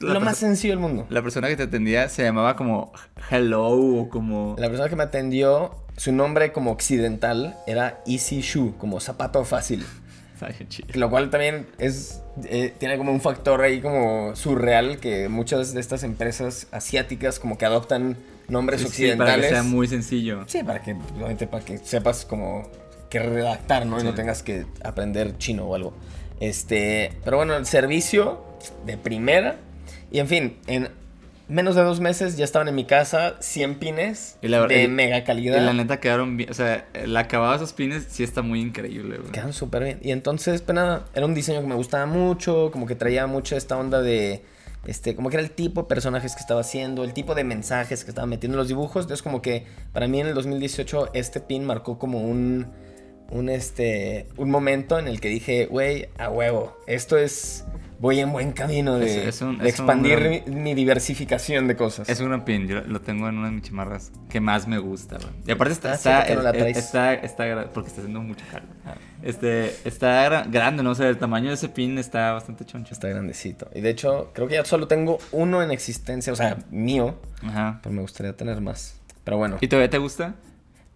[0.00, 1.06] lo más sencillo del mundo.
[1.08, 2.92] La persona que te atendía se llamaba como
[3.30, 4.56] Hello o como...
[4.58, 9.86] La persona que me atendió, su nombre como occidental era Easy Shoe, como zapato fácil.
[10.92, 15.80] Lo cual también es, eh, tiene como un factor ahí como surreal que muchas de
[15.80, 19.34] estas empresas asiáticas como que adoptan nombres Sí, occidentales.
[19.34, 20.44] para que sea muy sencillo.
[20.46, 20.96] Sí, para que,
[21.46, 22.68] para que sepas como
[23.10, 24.00] qué redactar, ¿no?
[24.00, 25.94] Y no tengas que aprender chino o algo.
[26.40, 28.42] Este, pero bueno, el servicio
[28.84, 29.56] de primera.
[30.10, 30.88] Y en fin, en
[31.48, 34.88] menos de dos meses ya estaban en mi casa 100 pines Y la de y-
[34.88, 35.60] mega Y calidad.
[35.64, 36.50] la neta quedaron bien.
[36.50, 39.32] O sea, el acabado de esos pines sí está muy increíble, güey.
[39.32, 39.98] Quedan súper bien.
[40.02, 43.56] Y entonces, pues nada, era un diseño que me gustaba mucho, como que traía mucho
[43.56, 44.42] esta onda de,
[44.86, 48.04] este, como que era el tipo de personajes que estaba haciendo, el tipo de mensajes
[48.04, 49.04] que estaba metiendo en los dibujos.
[49.04, 52.66] Entonces, como que para mí en el 2018 este pin marcó como un,
[53.30, 57.64] un, este, un momento en el que dije, güey, a huevo, esto es,
[57.98, 60.74] voy en buen camino de, Es- es un- de es un expandir gran- mi, mi
[60.74, 62.08] diversificación de cosas.
[62.08, 64.78] Es un gran pin, yo lo tengo en una de mis chamarras que más me
[64.78, 65.18] gusta.
[65.46, 66.24] Y aparte está, Ah, está,
[66.68, 68.68] está, está gra- porque está haciendo mucho calor.
[69.26, 70.90] Este, está gra- grande, ¿no?
[70.90, 72.94] O sea, el tamaño de ese pin está bastante choncho.
[72.94, 73.68] Está grandecito.
[73.74, 77.80] Y de hecho, creo que ya solo tengo uno en existencia, o sea, mío, Ajá.
[77.82, 79.00] pero me gustaría tener más.
[79.24, 80.34] Pero bueno, ¿Y todavía te gusta?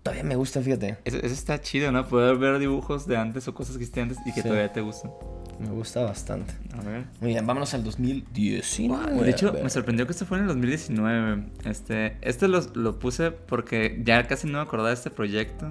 [0.03, 0.97] todavía me gusta, fíjate.
[1.05, 2.07] Eso, eso está chido, ¿no?
[2.09, 4.49] Poder ver dibujos de antes o cosas que hiciste antes y que Sí.
[4.49, 5.11] todavía te gustan.
[5.59, 6.55] Me gusta bastante.
[6.73, 7.05] A ver.
[7.21, 9.23] Muy bien, vámonos al 2019.
[9.25, 11.45] De hecho, me sorprendió que esto fue en el 2019.
[11.67, 15.67] Este, este lo, lo puse porque ya casi no me acordaba de este proyecto.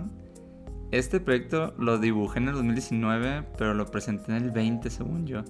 [0.91, 5.43] Este proyecto lo dibujé en el 2019, pero lo presenté en el 20, según yo.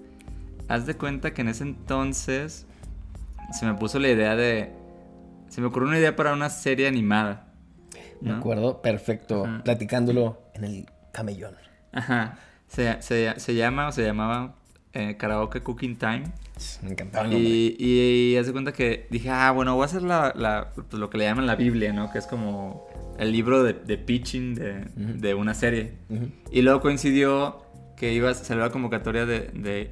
[0.67, 2.67] Haz de cuenta que en ese entonces
[3.57, 4.73] se me puso la idea de...
[5.47, 7.47] Se me ocurrió una idea para una serie animada.
[8.21, 9.63] Me acuerdo perfecto, Ajá.
[9.63, 11.55] platicándolo en el camellón.
[11.93, 12.37] Ajá.
[12.67, 14.55] Se, se- se llama o se llamaba
[14.93, 16.23] eh, Karaoke Cooking Time.
[16.83, 17.49] Me encantaba el nombre.
[17.49, 20.71] Y, y, y haz de cuenta que dije, ah, bueno, voy a hacer la, la-
[20.75, 22.11] pues, lo que le llaman la Biblia, ¿no?
[22.11, 22.85] Que es como
[23.19, 25.93] el libro de, de pitching de, de una serie.
[26.51, 27.63] Y luego coincidió
[27.97, 29.91] que iba a salir la convocatoria de, de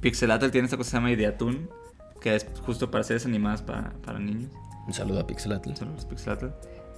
[0.00, 1.70] Pixelatel, tiene esta cosa que se llama Ideatoon,
[2.20, 4.50] que es justo para series animadas para, para niños.
[4.86, 5.74] Un saludo a Pixelatl.
[5.74, 6.50] Saludos, Pixelatel.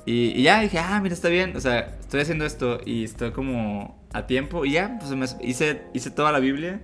[0.07, 1.55] Y, y ya dije, ah, mira, está bien.
[1.57, 4.65] O sea, estoy haciendo esto y estoy como a tiempo.
[4.65, 6.81] Y ya, pues me- hice, hice toda la Biblia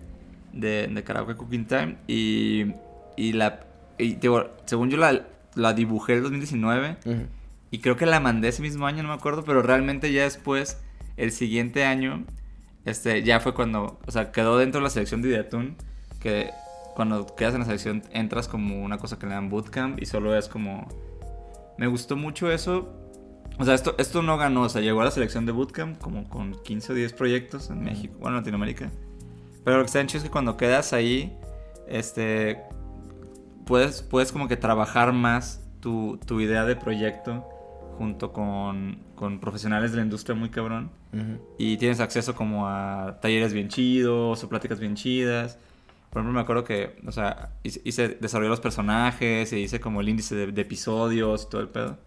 [0.53, 1.97] de, de Karaoke Cooking Time.
[2.07, 2.67] Y,
[3.17, 3.61] y la.
[3.97, 6.97] y, digo, según yo la, la dibujé el 2019.
[7.07, 7.17] Ujú.
[7.71, 9.45] Y creo que la mandé ese mismo año, no me acuerdo.
[9.45, 10.79] Pero realmente ya después,
[11.17, 12.25] el siguiente año,
[12.85, 13.99] este, ya fue cuando.
[14.07, 15.77] O sea, quedó dentro de la selección de Ideatoon.
[16.21, 16.51] Que
[16.95, 20.01] cuando quedas en la selección entras como una cosa que le dan bootcamp.
[20.01, 20.89] Y solo es como.
[21.77, 22.95] Me gustó mucho eso.
[23.59, 24.63] O sea, esto, esto no ganó.
[24.63, 27.83] O sea, llegó a la selección de bootcamp como con 15 o 10 proyectos en
[27.83, 28.15] México.
[28.19, 28.91] Bueno, en Latinoamérica.
[29.65, 31.37] Pero lo que está hecho es que cuando quedas ahí,
[31.89, 32.63] este,
[33.67, 37.47] puedes, puedes como que trabajar más tu, tu idea de proyecto
[37.99, 40.91] junto con, con profesionales de la industria muy cabrón.
[41.13, 41.39] Ujú.
[41.59, 45.59] Y tienes acceso como a talleres bien chidos o pláticas bien chidas.
[46.11, 50.09] Por ejemplo, me acuerdo que, o sea, hice, desarrollé los personajes y hice como el
[50.09, 51.99] índice de, de episodios y todo el pedo.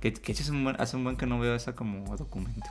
[0.00, 2.66] Que, que hace un, buen, hace un buen que no veo esa como documento.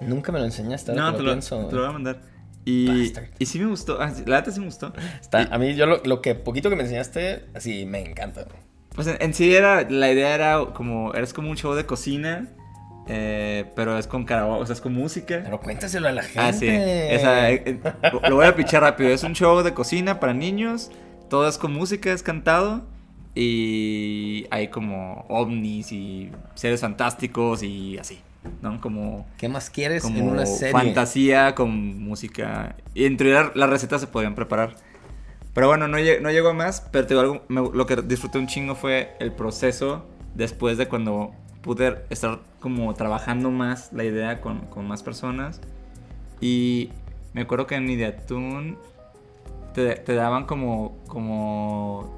[0.00, 1.66] Nunca me lo enseñaste, ahora No, que te lo lo, pienso.
[1.68, 2.20] te lo voy a mandar.
[2.66, 3.28] Y, Bastard.
[3.38, 4.00] y sí me gustó.
[4.00, 4.92] ah, La neta sí me gustó.
[5.20, 8.46] Está- Y- a mí, yo lo, lo que poquito que me enseñaste, así me encanta.
[8.94, 12.48] Pues en, en sí era, la idea era como, eres como un show de cocina,
[13.08, 15.40] eh, pero es con karaoke, o sea, es con música.
[15.44, 16.40] Pero cuéntaselo a la gente.
[16.40, 16.66] Ah, sí.
[16.68, 17.78] Esa, eh, eh,
[18.28, 19.10] lo- voy a pichar rápido.
[19.10, 20.90] Es un show de cocina para niños.
[21.28, 22.86] Todo es con música, es cantado.
[23.34, 28.20] Y hay como ovnis y seres fantásticos y así.
[28.62, 28.80] ¿No?
[28.80, 30.72] Como, ¿Qué más quieres como en una serie?
[30.72, 32.76] fantasía con música.
[32.94, 34.74] Y entre la- las recetas se podían preparar.
[35.54, 36.80] Pero bueno, no, no llegó a más.
[36.90, 40.88] Pero te digo algo, me- lo que disfruté un chingo fue el proceso después de
[40.88, 41.30] cuando
[41.62, 45.60] pude estar como trabajando más la idea con, con más personas.
[46.40, 46.90] Y
[47.32, 48.76] me acuerdo que en Ideatoon
[49.74, 52.12] te, te daban como, como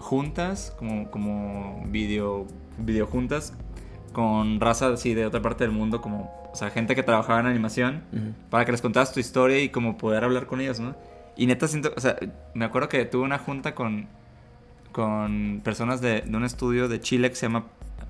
[0.00, 2.46] juntas, como, como video,
[2.78, 3.54] video juntas
[4.12, 7.46] con raza así de otra parte del mundo, como, o sea, gente que trabajaba en
[7.46, 8.34] animación, Ujú.
[8.50, 10.94] para que les contaras tu historia y como poder hablar con ellos, ¿no?
[11.36, 12.16] Y neta siento, o sea,
[12.54, 14.06] me acuerdo que tuve una junta con,
[14.92, 17.66] con personas de, de un estudio de Chile que se llama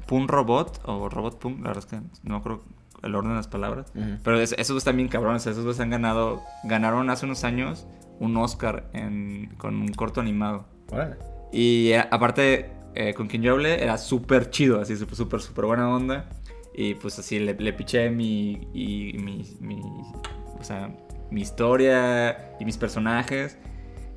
[0.07, 2.63] Pun Robot, o Robot Pun, la verdad es que no me acuerdo
[3.03, 3.93] el orden de las palabras.
[4.23, 7.87] Pero es- esos están bien cabrones, esos dos han ganado, ganaron hace unos años
[8.21, 10.67] un Oscar en, con un corto animado.
[10.93, 11.17] Órale.
[11.53, 15.65] Y eh, aparte, eh, con quien yo hablé era súper chido, así súper, súper, súper
[15.67, 16.29] buena onda.
[16.75, 20.91] Y pues así le, le piché mi, y, mi, mi, o sea,
[21.33, 23.57] mi historia y mis personajes.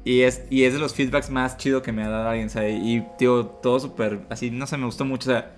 [0.03, 2.79] Y es, y es de los feedbacks más chido que me ha dado alguien, ¿sabes?
[2.83, 5.31] Y, tío, todo súper, así, no sé, me gustó mucho.
[5.31, 5.55] O sea,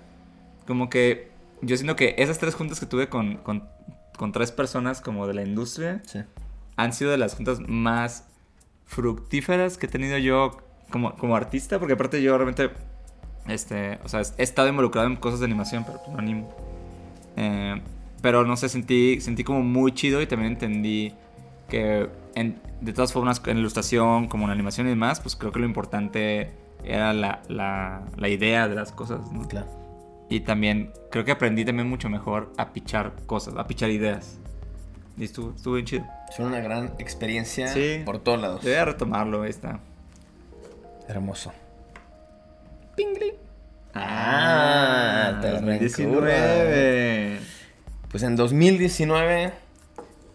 [0.66, 3.64] como que yo siento que esas tres juntas que tuve con, con,
[4.16, 6.20] con tres personas como de la industria Sí.
[6.76, 8.24] han sido de las juntas más
[8.86, 10.56] fructíferas que he tenido yo
[10.90, 12.70] como, como artista, porque aparte yo realmente,
[13.48, 16.56] este, o sea, he estado involucrado en cosas de animación, pero pues no animo.
[17.36, 17.80] Eh,
[18.22, 21.12] pero no sé, sentí, sentí como muy chido y también entendí
[21.68, 25.58] que en- de todas formas en ilustración, como en animación y demás, pues creo que
[25.60, 26.52] lo importante
[26.84, 29.46] era la, la, la idea de las cosas, ¿no?
[29.48, 29.66] Claro.
[30.30, 34.38] Y también creo que aprendí también mucho mejor a pichar cosas, a pichar ideas.
[35.16, 36.04] Y estuvo, estuvo bien chido.
[36.30, 38.02] Es una gran experiencia Sí.
[38.04, 38.62] por todos lados.
[38.62, 39.80] Debería retomarlo, ahí está.
[41.08, 41.52] Hermoso.
[43.94, 47.38] Ah, Ah, te la 2019.
[48.10, 49.52] Pues en 2019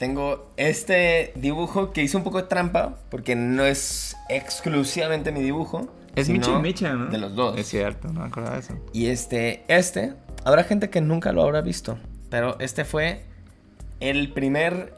[0.04, 5.88] tengo este dibujo que hice un poco de trampa porque no es exclusivamente mi dibujo.
[6.14, 7.06] Es Micha y Micha, ¿no?
[7.06, 7.58] De los dos.
[7.58, 8.74] Es cierto, no me acordaba de eso.
[8.92, 10.12] Y este, este,
[10.44, 11.98] habrá gente que nunca lo habrá visto,
[12.30, 13.22] pero este fue
[14.02, 14.94] el primer,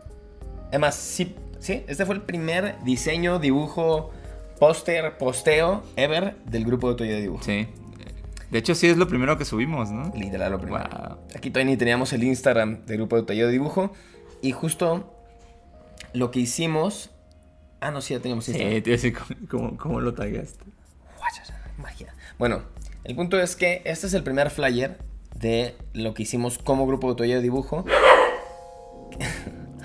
[0.69, 4.09] además, sí, sí, este fue el primer diseño, dibujo,
[4.59, 7.43] póster, posteo ever del grupo de Toyo de Dibujo.
[7.43, 7.67] Sí.
[8.49, 10.11] De hecho, sí es lo primero que subimos, ¿no?
[10.15, 10.89] Literal lo primero.
[10.89, 11.17] Wow.
[11.35, 13.93] Aquí todavía ni teníamos el Instagram del grupo de Taller de Dibujo.
[14.41, 15.13] Y justo
[16.13, 17.09] lo que hicimos.
[17.81, 19.15] Ah, no, sí, ya teníamos Sí, te iba a decir
[19.49, 20.63] cómo, cómo- lo tagaste.
[21.77, 22.13] Magia.
[22.39, 22.61] Bueno,
[23.03, 24.97] el punto es que este es el primer flyer
[25.35, 27.83] de lo que hicimos como grupo de Taller de Dibujo.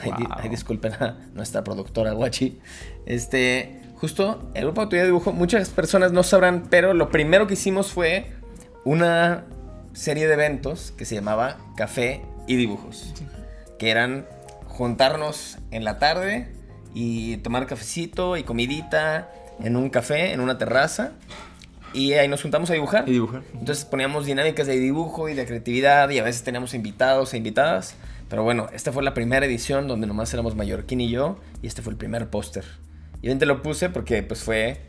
[0.03, 0.33] Ay, di- Wow.
[0.39, 2.59] ay, disculpen a nuestra productora Guachi.
[3.07, 7.47] Este, justo el grupo de Taller de Dibujo, muchas personas no sabrán, pero lo primero
[7.47, 8.33] que hicimos fue
[8.85, 9.45] una
[9.93, 13.13] serie de eventos que se llamaba Café y Dibujos.
[13.79, 14.27] Que eran
[14.81, 16.49] juntarnos en la tarde
[16.95, 19.31] y tomar cafecito y comidita
[19.63, 21.13] en un café, en una terraza.
[21.93, 23.07] Y ahí nos juntamos a dibujar.
[23.07, 23.43] Y dibujar.
[23.53, 27.95] Entonces poníamos dinámicas de dibujo y de creatividad y a veces teníamos invitados e invitadas.
[28.31, 31.83] Pero bueno, esta fue la primera edición donde nomás éramos Mallorquín y yo y este
[31.83, 32.65] fue el primer póster.
[33.17, 34.81] Y obviamente lo puse porque pues fue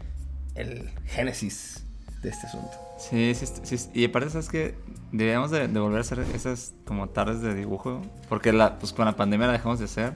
[0.55, 1.83] el génesis
[2.21, 2.90] de este asunto.
[3.09, 4.75] Sí, sí, sí, Y aparte, ¿sabes que
[5.11, 8.01] Debíamos de, de, volver a hacer esas como tardes de dibujo.
[8.29, 10.15] Porque la, pues, con la pandemia la dejamos de hacer.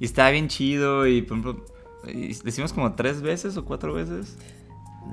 [0.00, 1.66] Y estaba bien chido y, por ejemplo,
[2.06, 4.38] y le hicimos como tres veces o cuatro veces.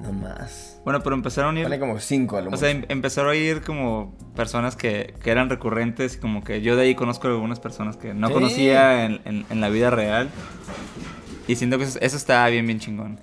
[0.02, 0.80] No más.
[0.86, 1.66] Bueno, pero empezaron a ir...
[1.66, 5.30] Vale como cinco a lo O sea, em, empezaron a ir como personas que, que,
[5.32, 6.16] eran recurrentes.
[6.16, 8.34] Como que yo de ahí conozco algunas personas que no Sí.
[8.34, 10.30] conocía en, en, en la vida real.
[11.48, 13.20] Y siento que eso, eso estaba bien, bien chingón.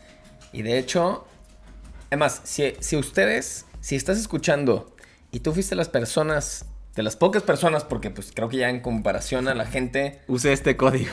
[0.53, 1.27] Y de hecho,
[2.11, 4.94] además, si, si ustedes, si estás escuchando
[5.31, 8.81] y tú fuiste las personas, de las pocas personas, porque pues creo que ya en
[8.81, 11.12] comparación a la gente Use este código.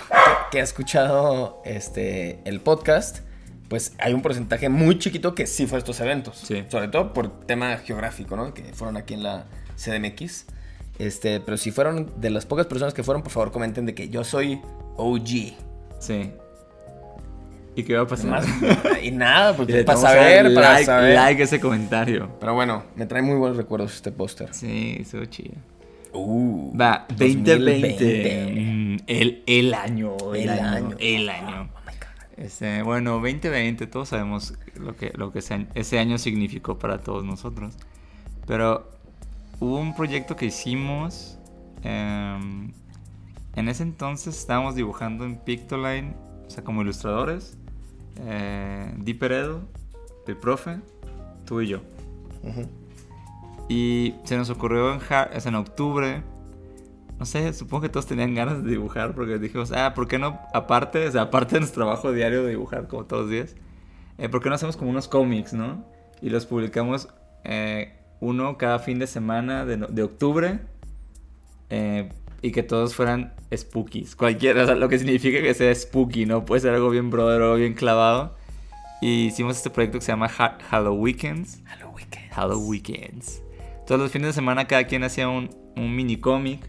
[0.52, 3.20] que ha escuchado este, el podcast,
[3.70, 6.38] pues hay un porcentaje muy chiquito que sí fue a estos eventos.
[6.38, 6.66] Sí.
[6.70, 8.54] Sobre todo por tema geográfico, ¿no?
[8.54, 10.46] Que fueron aquí en la CDMX.
[10.98, 14.10] Este, pero si fueron de las pocas personas que fueron, por favor comenten de que
[14.10, 14.62] yo soy
[14.96, 15.54] OG.
[16.00, 16.34] Sí.
[17.78, 18.44] ¿Y qué va a pasar?
[19.04, 21.16] Y nada, Y porque le para saber, para like, saber.
[21.16, 22.30] like ese comentario.
[22.40, 24.52] Pero bueno, me trae muy buenos recuerdos este póster.
[24.52, 25.54] Sí, estuvo chido.
[26.12, 27.90] Uh, Va, 2020.
[27.92, 28.62] 2020.
[28.62, 30.18] Mm, el, el año.
[30.34, 30.66] El, El año.
[30.88, 30.96] año.
[31.00, 31.70] El año.
[31.72, 31.78] Oh.
[32.36, 37.00] Este, bueno, 2020, todos sabemos lo que, lo que ese, año, ese año significó para
[37.00, 37.76] todos nosotros.
[38.48, 38.90] Pero
[39.60, 41.38] hubo un proyecto que hicimos.
[41.84, 42.72] em,
[43.56, 47.57] en ese entonces estábamos dibujando en Pictoline, o sea, como ilustradores.
[48.20, 49.62] Eh, Di Peredo,
[50.26, 50.80] el profe,
[51.46, 51.82] tú y yo.
[52.44, 52.68] Ujú.
[53.70, 56.24] Y se nos ocurrió en, sea, en octubre.
[57.20, 60.40] No sé, supongo que todos tenían ganas de dibujar porque dijimos, ah, ¿por qué no?
[60.54, 63.56] Aparte, o sea, aparte de nuestro trabajo diario de dibujar como todos los días,
[64.18, 65.84] eh, ¿por qué no hacemos como unos cómics, no?
[66.22, 67.10] Y los publicamos
[67.44, 70.60] eh, uno cada fin de semana de, de octubre
[71.70, 72.10] eh,
[72.42, 74.16] y que todos fueran spookies.
[74.16, 76.46] Cualquiera, o sea, lo que significa que sea spooky, ¿no?
[76.46, 78.36] Puede ser algo bien brother, algo bien clavado.
[79.02, 81.46] Y hicimos este proyecto que se llama Ha- Halloween.
[81.72, 82.32] Hello Weekend.
[82.32, 83.42] Halloween Weekends.
[83.86, 86.68] Todos los fines de semana cada quien hacía un, un mini cómic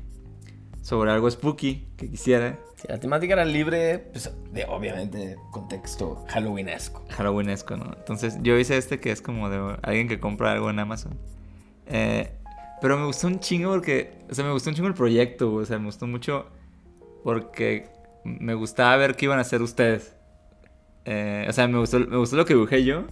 [0.83, 2.59] sobre algo spooky que quisiera.
[2.88, 7.04] La temática era libre, pues, de obviamente contexto halloweenesco.
[7.11, 7.92] Halloweenesco, ¿no?
[7.98, 11.18] Entonces yo hice este que es como de alguien que compra algo en Amazon.
[11.87, 12.31] Eh,
[12.80, 15.62] pero me gustó un chingo porque, o sea, me gustó un chingo el proyecto, güey.
[15.62, 16.46] o sea, me gustó mucho
[17.24, 17.86] porque
[18.24, 20.14] me gustaba ver qué iban a hacer ustedes.
[21.04, 23.04] Eh, o sea, me gustó, me gustó lo que dibujé yo,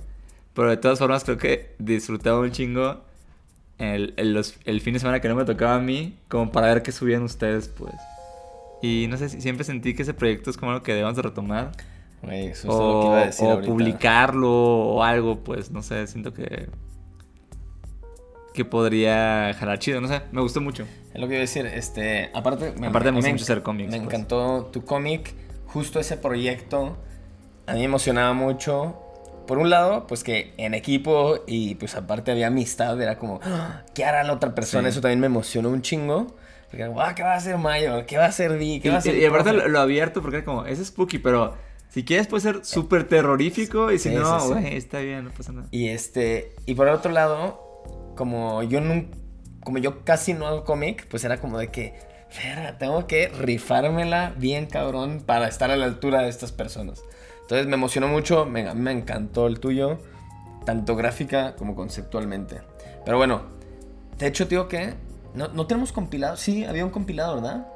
[0.54, 3.00] pero de todas formas creo que disfrutaba un chingo
[3.78, 6.68] el, el, los- el fin de semana que no me tocaba a mí, como para
[6.68, 7.94] ver qué subían ustedes, pues.
[8.82, 11.22] Y no sé, si siempre sentí que ese proyecto es como algo que debemos de
[11.22, 11.72] retomar
[12.22, 16.06] Güey, eso es lo que iba a decir o publicarlo o algo, pues no sé,
[16.06, 16.68] siento que
[18.56, 20.84] que podría jalar chido, no sé, me gustó mucho.
[21.14, 22.74] Es lo que iba a decir, este, aparte...
[22.84, 24.08] Aparte me enc- mucho hacer cómics, Me pues.
[24.08, 25.32] encantó tu cómic,
[25.66, 26.96] justo ese proyecto,
[27.66, 29.00] a mí me emocionaba mucho.
[29.46, 33.82] Por un lado, pues que en equipo y pues aparte había amistad, era como, "Ah,
[33.94, 34.88] ¿qué hará la otra persona?
[34.88, 34.94] Sí.
[34.94, 36.34] Eso también me emocionó un chingo.
[36.68, 38.04] Porque, ah, ¿qué va a hacer Mayo?
[38.06, 38.80] ¿Qué va a hacer Di?
[38.80, 40.64] ¿Qué Y, va a hacer y- y aparte profe?" lo, lo abierto porque era como,
[40.66, 41.54] es spooky, pero
[41.88, 44.52] si quieres puede ser súper terrorífico y si Sí, no, sí, sí.
[44.52, 45.68] güey, está bien, no pasa nada.
[45.70, 47.65] Y este, y por otro lado,
[48.16, 49.10] como yo nun-
[49.62, 51.94] como yo casi no hago cómic, pues era como de que,
[52.42, 57.02] "Verga, tengo que rifármela bien cabrón para estar a la altura de estas personas.
[57.42, 59.98] Entonces me emocionó mucho, me, me encantó el tuyo,
[60.64, 62.60] tanto gráfica como conceptualmente.
[63.04, 63.42] Pero bueno,
[64.18, 64.94] de hecho, tío, que
[65.34, 66.36] no, no tenemos compilado.
[66.36, 67.66] Sí, había un compilado, ¿verdad?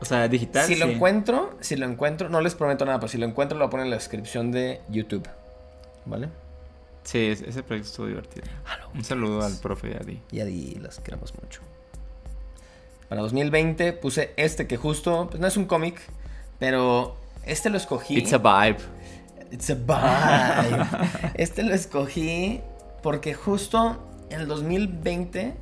[0.00, 0.66] O sea, digital.
[0.66, 3.64] Si lo encuentro, si lo encuentro, no les prometo nada, pero si lo encuentro lo
[3.64, 5.28] voy a poner en la descripción de YouTube.
[6.06, 6.28] ¿Vale?
[7.10, 8.46] Sí, es- ese proyecto estuvo divertido.
[8.94, 10.20] Un saludo al profe y a Di.
[10.30, 11.60] Y a Di las queremos mucho.
[13.08, 16.00] Para 2020 puse este que justo, pues no es un cómic,
[16.60, 18.16] pero este lo escogí.
[18.16, 18.78] It's a vibe.
[19.50, 20.86] It's a vibe.
[21.34, 22.60] este lo escogí
[23.02, 23.98] porque justo
[24.30, 25.54] en el 2020,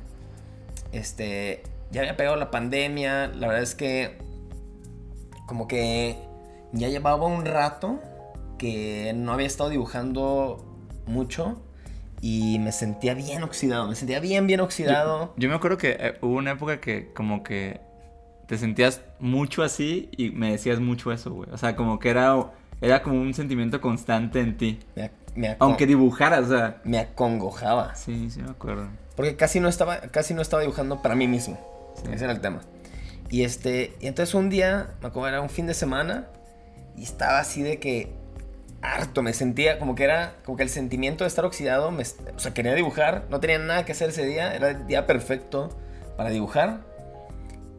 [0.91, 3.25] este, ya había pegado la pandemia.
[3.29, 4.19] La verdad es que
[5.47, 6.19] como que
[6.73, 7.99] ya llevaba un rato
[8.59, 10.68] que no había estado dibujando
[11.09, 11.61] mucho
[12.21, 13.87] y me sentía bien oxidado.
[13.87, 15.33] Me sentía bien, bien oxidado.
[15.37, 17.79] Yo me acuerdo que eh, hubo una época que como que
[18.47, 21.49] te sentías mucho así y me decías mucho eso, güey.
[21.51, 22.35] O sea, como que era,
[22.81, 24.79] era como un sentimiento constante en ti.
[25.35, 26.81] Me, Aunque dibujaras, o sea.
[26.83, 27.95] me acongojaba.
[27.95, 28.87] Sí, sí me acuerdo.
[29.15, 31.59] Porque casi no estaba, casi no estaba dibujando para mí mismo.
[31.95, 32.09] Sí.
[32.11, 32.61] Ese era el tema.
[33.29, 36.27] Y este, y entonces un día, me acuerdo, era un fin de semana.
[36.97, 38.11] Y estaba así de que
[38.81, 42.39] harto, me sentía como que era, como que el sentimiento de estar oxidado, me, o
[42.39, 45.77] sea, quería dibujar, no tenía nada que hacer ese día, era el día perfecto
[46.17, 46.81] para dibujar.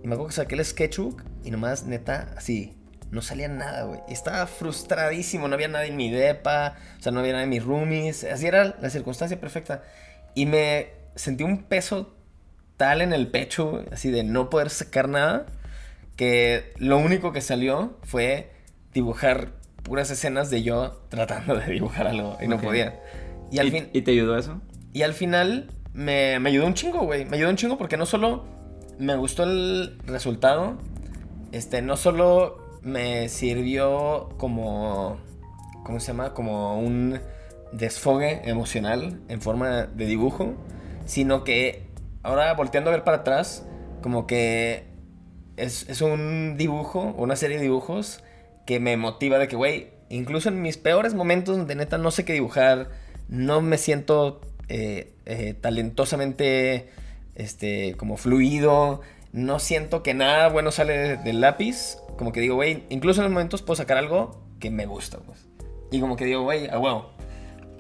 [0.03, 2.77] Y me acuerdo que saqué el sketchbook y nomás, neta, así,
[3.11, 4.01] no salía nada, güey.
[4.09, 7.65] Estaba frustradísimo, no había nada en mi depa, o sea, no había nada en mis
[7.65, 9.83] roomies, así era la circunstancia perfecta.
[10.35, 12.15] Y me sentí un peso
[12.77, 15.47] tal en el pecho, así de no poder sacar nada,
[16.17, 18.53] que lo único que salió fue
[18.95, 23.01] dibujar puras escenas de yo tratando de dibujar algo y no podía.
[23.51, 23.89] Y al fin...
[23.93, 24.61] ¿Y te ayudó eso?
[24.93, 27.25] Y al final me, me ayudó un chingo, güey.
[27.25, 28.45] Me ayudó un chingo porque no solo
[29.01, 30.77] me gustó el resultado,
[31.53, 35.19] este, no solo me sirvió como,
[35.85, 36.35] ¿cómo se llama?
[36.35, 37.19] Como un
[37.73, 40.55] desfogue emocional en forma de dibujo,
[41.07, 41.87] sino que
[42.23, 43.67] ahora volteando a ver para atrás,
[44.03, 44.91] como que
[45.57, 48.23] es, es un dibujo, una serie de dibujos
[48.71, 52.25] que me motiva de que, güey, incluso en mis peores momentos donde neta no sé
[52.25, 52.89] qué dibujar,
[53.29, 56.89] no me siento eh, eh, talentosamente
[57.35, 59.01] este, como fluido,
[59.33, 63.33] no siento que nada bueno sale del lápiz, como que digo, güey, incluso en los
[63.33, 65.49] momentos puedo sacar algo que me gusta, pues.
[65.91, 67.11] Y como que digo, güey, a huevo,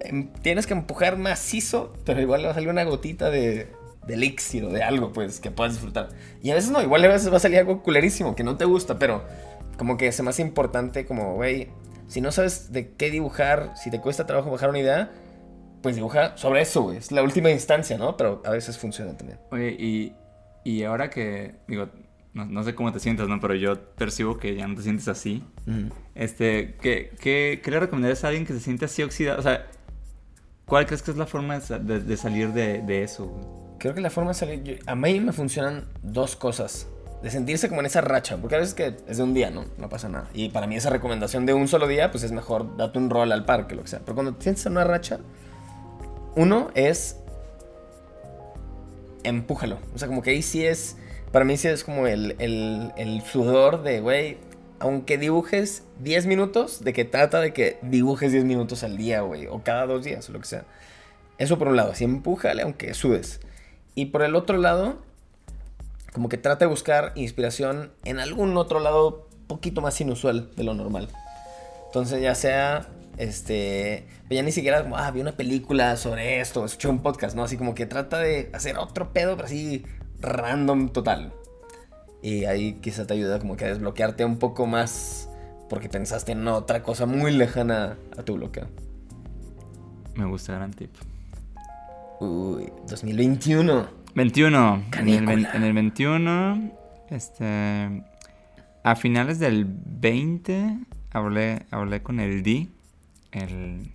[0.00, 3.68] em, tienes que empujar macizo, pero igual va a salir una gotita de,
[4.08, 6.08] de elixir o de algo, pues, que puedas disfrutar.
[6.42, 8.64] Y a veces no, igual a veces va a salir algo culerísimo que no te
[8.64, 9.22] gusta, pero
[9.80, 11.68] como que es más importante, como, güey,
[12.06, 15.10] si no sabes de qué dibujar, si te cuesta trabajo bajar una idea,
[15.82, 16.98] pues dibuja sobre eso, güey.
[16.98, 18.14] Es la última instancia, ¿no?
[18.18, 19.38] Pero a veces funciona también.
[19.50, 20.12] Oye, y,
[20.64, 21.88] y ahora que, digo,
[22.34, 23.40] no, no sé cómo te sientas, ¿no?
[23.40, 25.42] Pero yo percibo que ya no te sientes así.
[26.14, 29.38] Este, ¿qué, qué, qué le recomendarías a alguien que se siente así oxidado?
[29.38, 29.66] O sea,
[30.66, 33.26] ¿cuál crees que es la forma de- de salir de, de eso?
[33.28, 33.44] güey?
[33.78, 34.62] Creo que la forma de salir.
[34.62, 36.86] yo- a mí me funcionan dos cosas.
[37.22, 38.36] De sentirse como en esa racha.
[38.36, 39.66] Porque a veces que es de un día, ¿no?
[39.78, 40.28] No pasa nada.
[40.32, 43.32] Y para mí esa recomendación de un solo día, pues es mejor date un rol
[43.32, 44.00] al parque, lo que sea.
[44.00, 45.20] Pero cuando te sientes en una racha,
[46.34, 47.16] uno es.
[49.22, 49.78] Empújalo.
[49.94, 50.96] O sea, como que ahí sí es.
[51.32, 54.38] Para mí sí es como el, el, el sudor de, güey.
[54.78, 59.46] Aunque dibujes 10 minutos, de que trata de que dibujes 10 minutos al día, güey.
[59.46, 60.64] O cada dos días, o lo que sea.
[61.40, 63.40] Eso por un lado, así empújale aunque sudes.
[63.94, 64.98] Y por el otro lado,
[66.12, 70.74] como que trata de buscar inspiración en algún otro lado poquito más inusual de lo
[70.74, 71.08] normal.
[71.86, 76.64] Entonces ya sea, este, pues ya ni siquiera como, ah, vi una película sobre esto,
[76.64, 77.42] escuché un podcast, ¿no?
[77.42, 79.84] Así como que trata de hacer otro pedo, pero así
[80.20, 81.32] random total.
[82.22, 85.28] Y ahí quizá te ayuda como que a desbloquearte un poco más
[85.68, 88.66] porque pensaste en otra cosa muy lejana a tu bloqueo.
[90.14, 90.90] Me gusta, gran tip.
[92.20, 93.99] Uy, 2021.
[94.14, 94.84] 21.
[94.98, 96.72] En el, en el 21,
[97.10, 98.02] este,
[98.82, 100.78] a finales del 20,
[101.12, 102.68] hablé, hablé con el D,
[103.32, 103.92] el,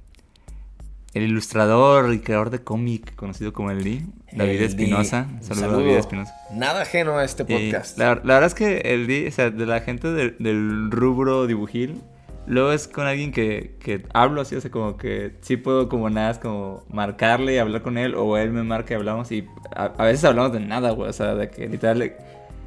[1.13, 4.01] el ilustrador y creador de cómic conocido como el D,
[4.32, 5.28] David Espinosa.
[5.30, 5.45] Di.
[5.45, 5.80] Saludos a Saludo.
[5.80, 6.36] David Espinosa.
[6.53, 7.97] Nada ajeno a este podcast.
[7.97, 12.01] La, la verdad es que el D, o sea, de la gente del rubro dibujil,
[12.48, 16.10] luego es con alguien que, que hablo así, o sea, como que sí puedo como
[16.10, 19.48] nada, es como marcarle y hablar con él, o él me marca y hablamos, y
[19.76, 22.16] a, veces hablamos de nada, güey, o sea, de que literal,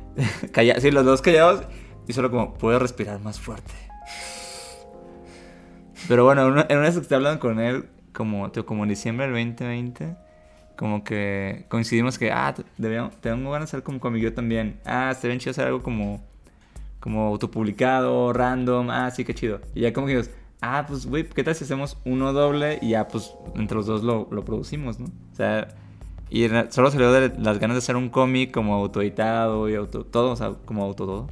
[0.53, 1.63] calla, sí, los dos callados,
[2.07, 3.73] y solo como, puedo respirar más fuerte.
[6.09, 8.89] Pero bueno, en una, en una vez que estoy hablando con él, como, como en
[8.89, 10.17] diciembre del 2020,
[10.77, 14.81] como que coincidimos que, ah, debíamos, tengo ganas de hacer como conmigo también.
[14.85, 16.25] Ah, estaría chido hacer algo como,
[17.01, 19.61] como autopublicado, random, ah, sí, qué chido.
[19.75, 22.91] Y ya como que dijimos, ah, pues, güey, ¿qué tal si hacemos uno doble y
[22.91, 25.07] ya, pues, entre los dos lo, lo producimos, ¿no?
[25.07, 25.69] O sea,
[26.31, 30.33] y solo salió de las ganas de hacer un cómic como autoeditado y auto, todo,
[30.33, 31.27] o sea, como auto todo.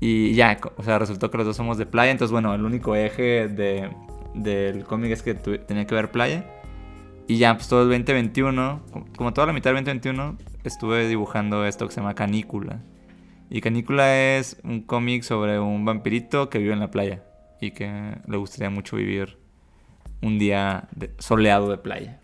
[0.00, 2.94] Y ya, o sea, resultó que los dos somos de playa, entonces, bueno, el único
[2.94, 3.90] eje de,
[4.34, 6.44] del cómic es que tenía que ver playa.
[7.26, 11.64] Y ya, pues todo el 2021, como- como toda la mitad del 2021, estuve dibujando
[11.64, 12.80] esto que se llama Canícula.
[13.54, 17.22] Y Canícula es un cómic sobre un vampirito que vive en la playa
[17.60, 19.38] y que le gustaría mucho vivir
[20.22, 22.18] un día de- soleado de playa.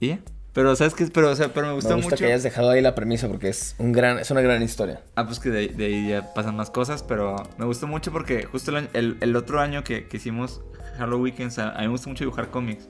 [0.00, 0.18] Y ya.
[0.54, 1.04] Pero, ¿sabes qué?
[1.08, 2.16] Pero, o sea, pero me gustó Me gusta mucho.
[2.16, 5.02] que hayas dejado ahí la premisa porque es, un gran, es una gran historia.
[5.14, 8.44] Ah, pues que de, de ahí ya pasan más cosas, pero me gustó mucho porque
[8.44, 10.62] justo el, año- el- el otro año que, que hicimos
[10.96, 12.88] Halloween Weekends, a, a mí me gusta mucho dibujar cómics,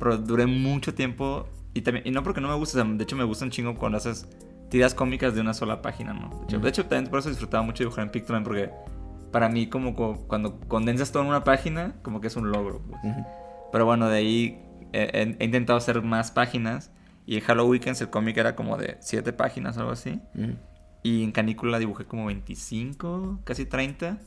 [0.00, 3.04] pero duré mucho tiempo y también, y no porque no me gusta, o sea, de
[3.04, 4.26] hecho me gusta un chingo cuando haces
[4.72, 6.30] tiras cómicas de una sola página, ¿no?
[6.30, 8.70] De hecho, de hecho, también por eso disfrutaba mucho dibujar en Pictoline porque
[9.30, 12.80] para mí como co- cuando condensas todo en una página, como que es un logro.
[12.80, 13.00] pues.
[13.70, 14.62] Pero bueno, de ahí
[14.92, 16.90] he, he intentado hacer más páginas
[17.26, 20.20] y en Halloween Weekends el cómic era como de 7 páginas o algo así.
[21.02, 24.18] Y en canícula dibujé como 25, casi 30.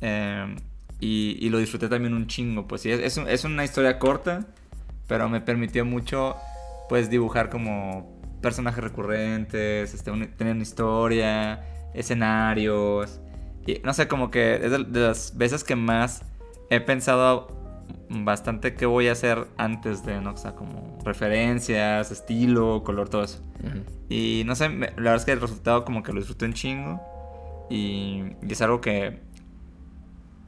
[0.00, 0.56] Eh,
[1.00, 2.66] y, y lo disfruté también un chingo.
[2.68, 4.46] Pues sí, es, es, un- es una historia corta,
[5.08, 6.36] pero me permitió mucho,
[6.88, 11.64] pues, dibujar como personajes recurrentes, este, un- tener una historia,
[11.94, 13.20] escenarios.
[13.66, 16.22] Y no sé, como que es de, de las veces que más
[16.70, 17.56] he pensado
[18.08, 20.32] bastante qué voy a hacer antes de, ¿no?
[20.32, 23.42] O sea, como referencias, estilo, color, todo eso.
[24.08, 27.00] Y no sé, la verdad es que el resultado como que lo disfruté un chingo.
[27.70, 29.20] Y, y es algo que,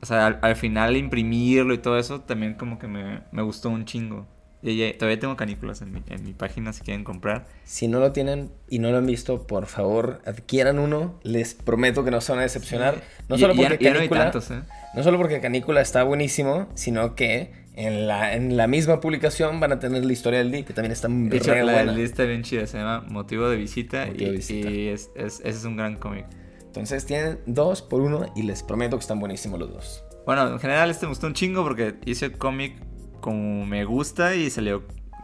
[0.00, 3.70] o sea, al, al final imprimirlo y todo eso también como que me, me gustó
[3.70, 4.26] un chingo.
[4.62, 7.46] Todavía tengo canículas en mi, en mi página si quieren comprar.
[7.64, 11.18] Si no lo tienen y no lo han visto, por favor, adquieran uno.
[11.24, 13.02] Les prometo que no se van a decepcionar.
[13.28, 14.60] No solo ya- porque no Canícula, tantos, ¿eh?
[14.94, 19.72] no solo porque Canícula está buenísimo, sino que en la, en la misma publicación van
[19.72, 21.92] a tener la historia del día, que también está muy De hecho, la buena.
[21.92, 24.06] lista bien chida se llama Motivo de Visita.
[24.06, 24.70] Motivo de y, Visita.
[24.70, 26.26] y es, es- ese es un gran cómic.
[26.66, 30.04] Entonces tienen dos por uno y les prometo que están buenísimos los dos.
[30.24, 32.76] Bueno, en general este me gustó un chingo porque hice cómic
[33.22, 34.82] como me gusta y salió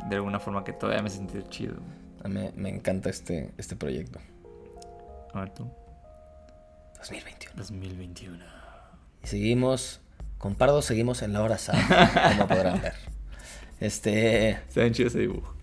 [0.09, 1.75] de alguna forma que todavía me sentí chido.
[2.25, 4.19] Me encanta este, este proyecto.
[5.35, 5.71] A ver tú.
[6.99, 7.55] 2021.
[7.57, 8.45] 2021.
[9.23, 10.01] Y seguimos,
[10.39, 11.75] con Pardo seguimos en la hora sad,
[12.37, 12.95] como podrán ver.
[13.81, 15.55] Este, Está bien chido ese dibujo.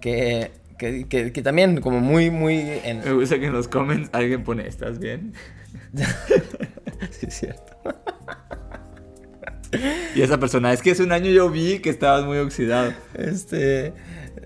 [0.00, 2.58] que, que, que, que también como muy, muy...
[2.84, 3.00] En...
[3.00, 5.34] Me gusta que en los comments alguien pone, ¿estás bien?
[7.10, 7.76] sí, es cierto.
[10.14, 12.92] Y esa persona, es que hace un año yo vi que estabas muy oxidado.
[13.14, 13.92] Este,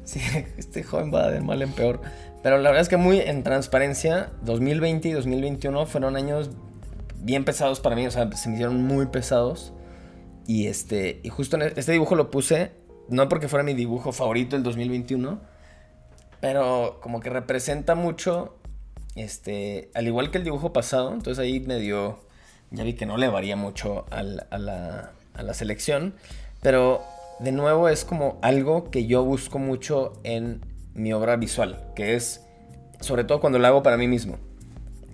[0.05, 0.21] sí,
[0.57, 2.01] este joven va de mal en peor.
[2.43, 6.51] Pero la verdad es que muy en transparencia, 2020 y 2021 fueron años
[7.17, 9.73] bien pesados para mí, o sea, se me hicieron muy pesados.
[10.47, 12.71] Y este, y justo en este dibujo lo puse,
[13.09, 15.41] no porque fuera mi dibujo favorito el 2021,
[16.41, 18.57] pero como que representa mucho,
[19.17, 22.21] este, al igual que el dibujo pasado, entonces ahí me dio,
[22.71, 26.15] ya vi que no le varía mucho al- a, la, a la selección,
[26.61, 27.03] pero
[27.41, 30.61] de nuevo es como algo que yo busco mucho en
[30.95, 32.45] mi obra visual, que es,
[33.01, 34.37] sobre todo cuando lo hago para mí mismo,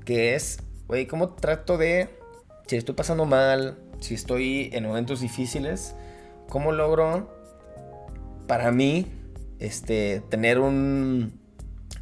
[0.05, 0.59] que es,
[0.89, 2.09] güey, cómo trato de,
[2.66, 5.95] si estoy pasando mal, si estoy en momentos difíciles,
[6.49, 7.31] cómo logro
[8.47, 9.07] para mí
[9.59, 11.39] este, tener un,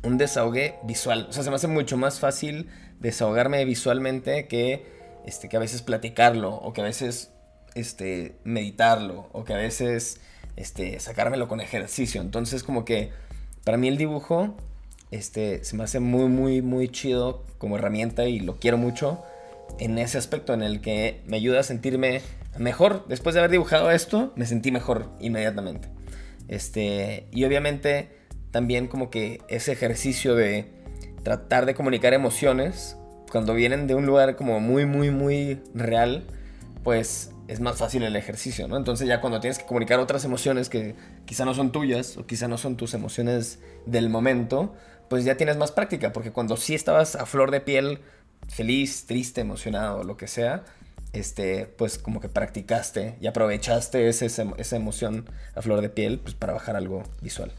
[0.03, 1.27] un desahogue visual.
[1.29, 2.69] O sea, se me hace mucho más fácil
[3.01, 4.87] desahogarme visualmente que,
[5.27, 7.32] este, que a veces platicarlo o que a veces
[7.75, 10.21] este, meditarlo o que a veces
[10.57, 12.21] este, sacármelo con ejercicio.
[12.21, 13.11] Entonces como que
[13.65, 14.55] para mí el dibujo
[15.11, 19.23] este, se me hace muy, muy, muy chido como herramienta y lo quiero mucho
[19.79, 22.23] en ese aspecto en el que me ayuda a sentirme
[22.59, 23.07] mejor.
[23.09, 25.89] Después de haber dibujado esto, me sentí mejor inmediatamente.
[26.49, 28.11] Este, y obviamente
[28.51, 30.71] también como que ese ejercicio de
[31.23, 32.97] tratar de comunicar emociones
[33.31, 36.27] cuando vienen de un lugar como muy, muy, muy real,
[36.85, 38.77] pues es más fácil el ejercicio, ¿no?
[38.77, 40.95] Entonces ya cuando tienes que comunicar otras emociones que
[41.27, 44.75] quizá no son tuyas o quizá no son tus emociones del momento,
[45.09, 48.01] pues ya tienes más práctica, porque cuando sí estabas a flor de piel,
[48.49, 50.65] feliz, triste, emocionado, lo que sea,
[51.13, 54.27] este, pues como que practicaste y aprovechaste ese-
[54.57, 57.53] esa emoción a flor de piel, pues para bajar algo visual.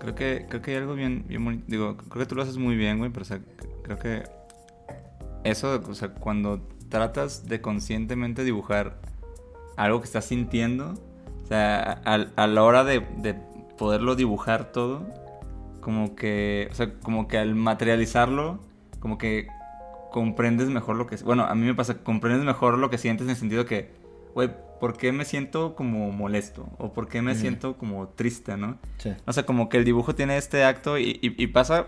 [0.00, 1.24] Creo que, creo que hay algo bien.
[1.68, 3.24] Digo, creo que tú lo haces muy bien, güey, pero
[3.82, 4.22] creo que
[5.44, 8.96] eso, o sea, cuando tratas de conscientemente dibujar
[9.76, 10.94] algo que estás sintiendo,
[11.44, 13.34] o sea, a, a la hora de, de
[13.76, 15.06] poderlo dibujar todo,
[15.80, 18.58] como que, o sea, como que al materializarlo,
[19.00, 19.46] como que
[20.12, 21.16] comprendes mejor lo que...
[21.16, 23.90] Bueno, a mí me pasa, comprendes mejor lo que sientes en el sentido que,
[24.34, 26.68] güey, ¿por qué me siento como molesto?
[26.78, 28.78] ¿O por qué me siento como triste, no?
[28.98, 29.12] Sí.
[29.26, 31.86] O sea, como que el dibujo tiene este acto y, y- y pasa,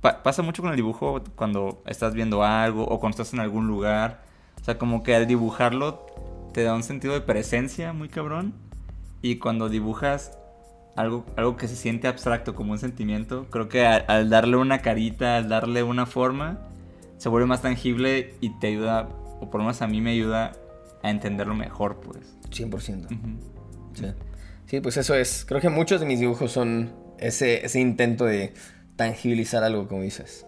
[0.00, 3.66] pa- pasa mucho con el dibujo cuando estás viendo algo o cuando estás en algún
[3.66, 4.22] lugar.
[4.60, 6.06] O sea, como que al dibujarlo
[6.52, 8.54] te da un sentido de presencia muy cabrón.
[9.22, 10.32] Y cuando dibujas
[10.96, 14.78] algo, algo que se siente abstracto como un sentimiento, creo que al, al darle una
[14.80, 16.58] carita, al darle una forma,
[17.18, 19.08] se vuelve más tangible y te ayuda,
[19.40, 20.52] o por lo menos a mí me ayuda
[21.02, 22.34] a entenderlo mejor, pues.
[22.50, 23.06] 100%.
[23.06, 23.36] Ujú.
[23.94, 24.06] Sí.
[24.66, 25.44] Sí, pues eso es.
[25.46, 28.54] Creo que muchos de mis dibujos son ese, ese intento de
[29.04, 30.44] tangibilizar algo, como dices.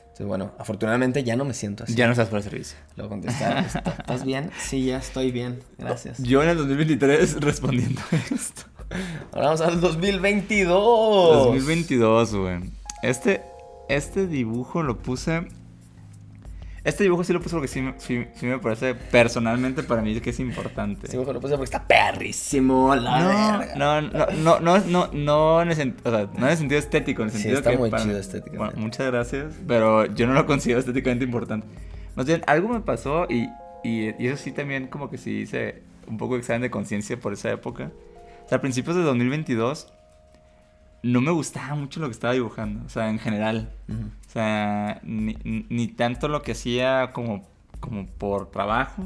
[0.00, 1.94] Entonces, bueno, afortunadamente ya no me siento así.
[1.94, 2.76] Ya no estás para servicio.
[2.96, 4.50] Luego contestar, "¿Está- ¿estás bien?
[4.60, 5.60] Sí, ya estoy bien.
[5.78, 6.18] Gracias.
[6.20, 8.00] Yo en el 2023 respondiendo
[8.34, 8.62] esto.
[9.32, 11.44] Ahora vamos al 2022.
[11.46, 12.60] 2022, güey.
[13.04, 13.42] Este,
[13.88, 15.46] este dibujo lo puse.
[16.88, 20.18] Este dibujo sí lo puse porque sí, me- sí- sí me parece personalmente para mí
[20.20, 21.06] que es importante.
[21.08, 23.20] Sí, mejor lo puse porque está perrísimo, la
[23.76, 26.56] No, no, no, no, no, no, no en el, sen- o sea, no en el
[26.56, 28.58] sentido estético, en el Sí, sentido está que muy para chido estéticamente.
[28.74, 31.66] Bueno, muchas gracias, pero yo no lo considero estéticamente importante.
[32.16, 33.48] Más bien, algo me pasó y,
[33.84, 37.18] y, y eso sí también como que sí hice un poco de examen de conciencia
[37.20, 37.90] por esa época.
[38.44, 39.92] O sea, a principios de 2022
[41.02, 43.72] no me gustaba mucho lo que estaba dibujando, o sea, en general.
[43.88, 45.36] O sea, ni,
[45.68, 47.46] ni tanto lo que hacía como,
[47.80, 49.04] como por trabajo,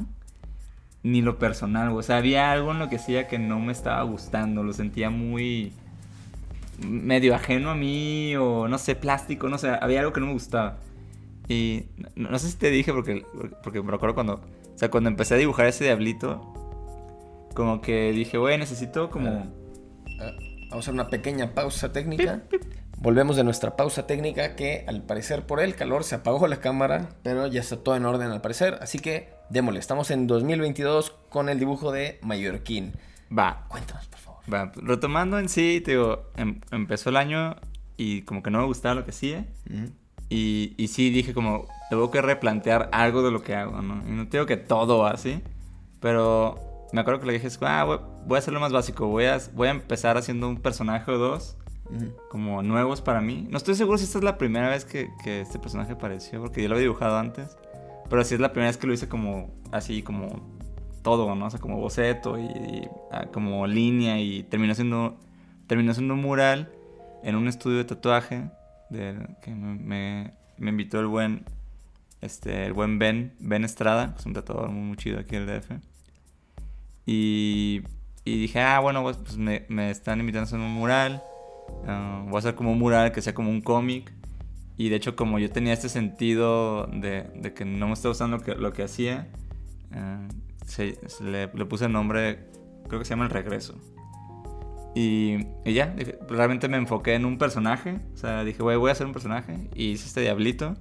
[1.03, 1.90] ni lo personal.
[1.90, 5.11] O sea, había algo en lo que hacía que no me estaba gustando, lo sentía
[5.11, 5.72] muy
[6.78, 10.32] medio ajeno a mí o no sé, plástico, no sé, había algo que no me
[10.32, 10.78] gustaba.
[11.49, 11.84] Y
[12.16, 13.24] no, no sé si te dije porque,
[13.62, 16.53] porque me recuerdo cuando, o sea, cuando empecé a dibujar ese diablito,
[17.55, 19.53] como que dije, güey, necesito como...
[20.20, 20.32] Ah,
[20.73, 22.41] Vamos a hacer una pequeña pausa técnica.
[22.97, 27.11] Volvemos de nuestra pausa técnica que al parecer por el calor se apagó la cámara,
[27.23, 28.79] pero ya está todo en orden al parecer.
[28.81, 32.93] Así que démosle, estamos en 2022 con el dibujo de Mallorquín.
[33.37, 34.41] Va, Cuéntanos, por favor.
[34.53, 37.57] va, retomando en sí, te digo, em- empezó el año
[37.99, 39.45] y como que no me gustaba lo que hacía.
[40.31, 44.03] Y, y sí dije como, tengo que replantear algo de lo que hago, ¿no?
[44.09, 45.43] Y no te digo que todo así,
[46.01, 46.59] pero
[46.93, 47.84] me acuerdo que le dije, ah,
[48.26, 51.18] voy, a hacer lo más básico, voy a, voy a empezar haciendo un personaje o
[51.18, 51.57] dos,
[52.30, 53.47] como nuevos para mí.
[53.51, 56.62] No estoy seguro si esta es la primera vez que, que este personaje apareció, porque
[56.62, 57.57] yo lo había dibujado antes,
[58.09, 60.28] pero sí es la primera vez que lo hice como, así como
[61.03, 61.47] todo, ¿no?
[61.47, 65.18] O sea, como boceto y, y, ah, como línea y terminó siendo,
[65.66, 66.72] terminó siendo un mural
[67.22, 68.51] en un estudio de tatuaje
[68.90, 71.45] que me, me, me invitó el buen,
[72.20, 75.47] este, el buen Ben, Ben Estrada, que es un tatuador muy, muy chido aquí del
[75.47, 75.91] DF.
[77.07, 77.83] Y,
[78.25, 81.23] y dije, ah, bueno, pues, pues me, me están invitando a hacer un mural.
[81.87, 84.13] ah, voy a hacer como un mural que sea como un cómic.
[84.77, 88.39] Y de hecho, como yo tenía este sentido de, de que no me estaba gustando
[88.39, 89.29] lo que, lo que hacía,
[89.93, 90.27] ah,
[90.67, 92.49] se- se le, le puse el nombre,
[92.89, 93.75] creo que se llama El Regreso.
[94.95, 97.99] Y, y ya, dije, realmente me enfoqué en un personaje.
[98.15, 99.69] O sea, dije, "Güey, voy a hacer un personaje.
[99.75, 100.75] Y hice este diablito.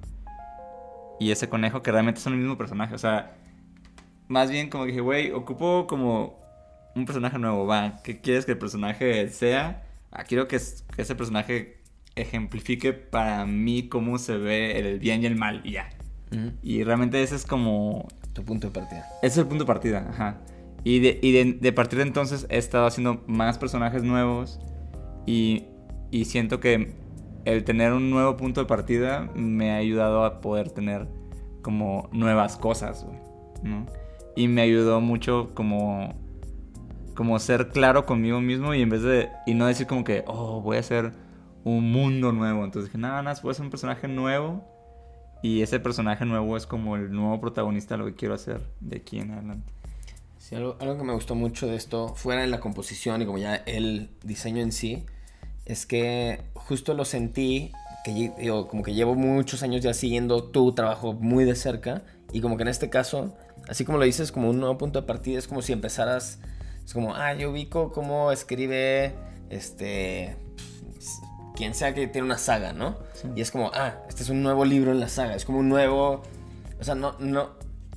[1.18, 2.94] Y ese conejo que realmente son el mismo personaje.
[2.94, 3.34] O sea,
[4.32, 6.40] más bien como que dije, güey, ocupo como
[6.94, 7.66] un personaje nuevo.
[7.66, 9.84] Va, ¿qué quieres que el personaje sea?
[10.10, 11.78] Ah, quiero que, es- que ese personaje
[12.16, 15.60] ejemplifique para mí cómo se ve el bien y el mal.
[15.64, 15.88] Y ya.
[16.62, 19.06] Y realmente ese es como Tu punto de partida.
[19.22, 20.40] ese es el punto de partida, ajá.
[20.84, 24.58] Y de, y de, de partir de entonces he estado haciendo más personajes nuevos
[25.26, 25.64] y,
[26.10, 26.94] y siento que
[27.44, 31.06] el tener un nuevo punto de partida me ha ayudado a poder tener
[31.60, 33.18] como nuevas cosas, güey,
[33.62, 33.86] ¿no?
[34.36, 36.14] Y me ayudó mucho como,
[37.14, 40.60] como ser claro conmigo mismo y en vez de, y no decir como que, oh,
[40.60, 41.12] voy a hacer
[41.64, 42.64] un mundo nuevo.
[42.64, 44.64] Entonces dije, nada, nada, voy a hacer un personaje nuevo
[45.42, 48.98] y ese personaje nuevo es como el nuevo protagonista de lo que quiero hacer de
[48.98, 49.72] aquí en adelante.
[50.38, 53.56] Sí, algo, que me gustó mucho de esto, fuera de la composición y como ya
[53.56, 55.04] el diseño en sí,
[55.66, 57.72] es que justo lo sentí,
[58.04, 62.02] que digo, como que llevo muchos años ya siguiendo tu trabajo muy de cerca
[62.32, 63.36] y como que en este caso,
[63.72, 66.40] así como lo dices, como un nuevo punto de partida, es como si empezaras,
[66.84, 69.14] es como, ah, yo ubico cómo escribe,
[69.48, 70.36] este,
[71.56, 72.98] quien sea que tiene una saga, ¿no?
[73.14, 73.28] Sí.
[73.34, 75.70] Y es como, ah, este es un nuevo libro en la saga, es como un
[75.70, 76.22] nuevo,
[76.78, 77.52] o sea, no, no,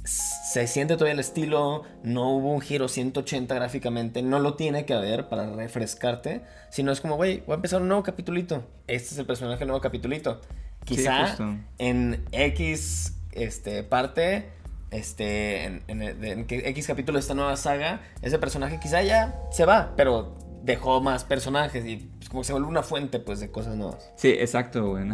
[0.05, 4.93] se siente todavía el estilo, no hubo un giro 180 gráficamente, no lo tiene que
[4.93, 9.17] haber para refrescarte, sino es como, güey, voy a empezar un nuevo capitulito, este es
[9.17, 10.39] el personaje del nuevo capitulito.
[10.85, 11.57] Quizá justo.
[11.79, 14.54] en X este, parte,
[14.91, 19.39] este, en, en- en que X capítulo de esta nueva saga, ese personaje quizá ya
[19.51, 23.39] se va, pero dejó más personajes y pues, como que se vuelve una fuente pues
[23.39, 24.11] de cosas nuevas.
[24.17, 25.05] Sí, exacto, güey.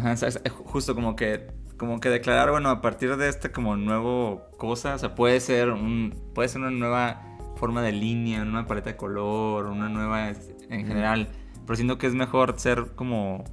[0.64, 4.98] Justo como que como que declarar, bueno, a partir de este como nuevo cosa, o
[4.98, 7.22] sea, puede ser un puede ser una nueva
[7.56, 11.28] forma de línea, una nueva paleta de color, una nueva en general,
[11.66, 13.44] pero siento que es mejor ser como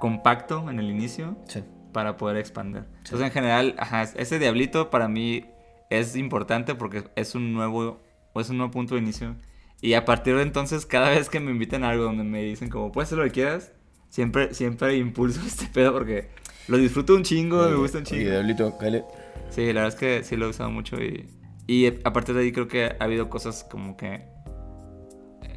[0.00, 1.62] compacto en el inicio Sí.
[1.92, 2.84] Para poder expandir.
[2.98, 5.46] Entonces, en general, ajá, ese diablito para mí
[5.90, 8.00] es importante porque es un nuevo,
[8.34, 9.36] es un nuevo punto de inicio.
[9.80, 12.68] Y a partir de entonces, cada vez que me invitan a algo donde me dicen
[12.68, 13.72] como, puedes hacer lo que quieras,
[14.08, 16.28] siempre, siempre impulso este pedo porque
[16.68, 18.30] lo disfruto un chingo, me gusta un Oye, chingo.
[18.30, 19.04] Diablito, cáele.
[19.50, 21.28] Sí, la verdad es que sí lo he usado mucho y,
[21.66, 24.24] y a partir de ahí creo que ha habido cosas como que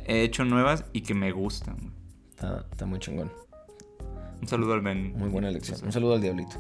[0.06, 1.94] he hecho nuevas y que me gustan.
[2.32, 3.32] Está, está muy chingón.
[4.44, 5.18] Un saludo al Ben.
[5.18, 5.80] Muy buena elección.
[5.86, 6.58] Un saludo al Diablito.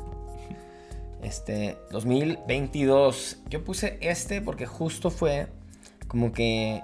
[1.22, 3.40] Este, 2022.
[3.50, 5.48] Yo puse este porque justo fue
[6.08, 6.82] como que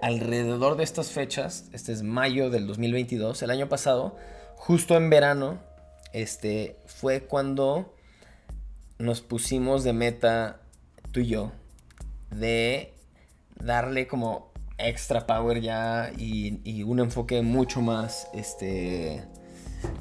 [0.00, 4.16] alrededor de estas fechas, este es mayo del 2022, el año pasado,
[4.56, 5.58] justo en verano,
[6.14, 7.94] este, fue cuando
[8.96, 10.62] nos pusimos de meta,
[11.12, 11.52] tú y yo,
[12.30, 12.94] de
[13.56, 19.22] darle como extra power ya y, y un enfoque mucho más, este,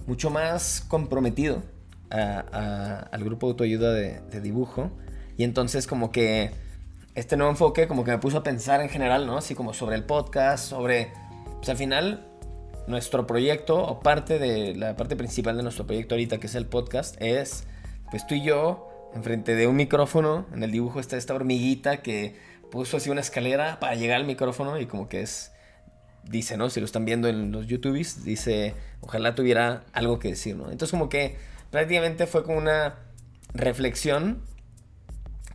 [0.07, 1.63] mucho más comprometido
[2.09, 4.91] a- a- al grupo de autoayuda de, de dibujo.
[5.37, 6.51] Y entonces como que
[7.15, 9.37] este nuevo enfoque como que me puso a pensar en general, ¿no?
[9.37, 11.11] Así como sobre el podcast, sobre...
[11.57, 12.25] Pues al final,
[12.87, 16.65] nuestro proyecto, o parte de la parte principal de nuestro proyecto ahorita, que es el
[16.65, 17.65] podcast, es
[18.11, 22.35] pues tú y yo, enfrente de un micrófono, en el dibujo está esta hormiguita que
[22.71, 25.51] puso así una escalera para llegar al micrófono y como que es
[26.23, 26.69] dice, ¿no?
[26.69, 30.71] Si lo están viendo en los YouTubes, dice, ojalá tuviera algo que decir, ¿no?
[30.71, 31.37] Entonces como que
[31.71, 32.95] prácticamente fue como una
[33.53, 34.41] reflexión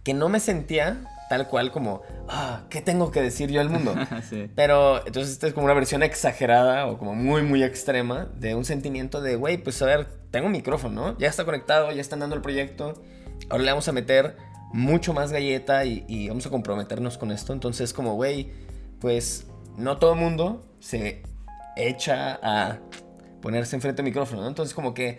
[0.02, 3.94] que no me sentía tal cual como, ah, ¿qué tengo que decir yo al mundo?
[4.28, 4.50] sí.
[4.54, 8.64] Pero entonces esta es como una versión exagerada o como muy, muy extrema de un
[8.64, 11.18] sentimiento de, güey, pues a ver, tengo un micrófono, ¿no?
[11.18, 13.02] Ya está conectado, ya están dando el proyecto,
[13.48, 14.36] ahora le vamos a meter
[14.72, 17.52] mucho más galleta y, y vamos a comprometernos con esto.
[17.52, 18.52] Entonces como, güey,
[19.00, 19.46] pues
[19.77, 21.22] no todo el mundo se
[21.77, 22.79] echa a
[23.41, 24.49] ponerse enfrente del micrófono, ¿no?
[24.49, 25.18] Entonces como que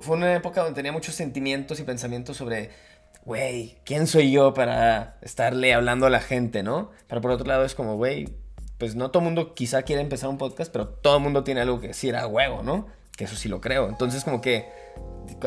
[0.00, 2.70] fue una época donde tenía muchos sentimientos y pensamientos sobre,
[3.24, 6.90] güey, ¿quién soy yo para estarle hablando a la gente, ¿no?
[7.08, 8.28] Pero por otro lado es como, güey,
[8.78, 11.60] pues no todo el mundo quizá quiere empezar un podcast, pero todo el mundo tiene
[11.62, 12.86] algo que decir a huevo, ¿no?
[13.16, 13.88] Que eso sí lo creo.
[13.88, 14.66] Entonces como que,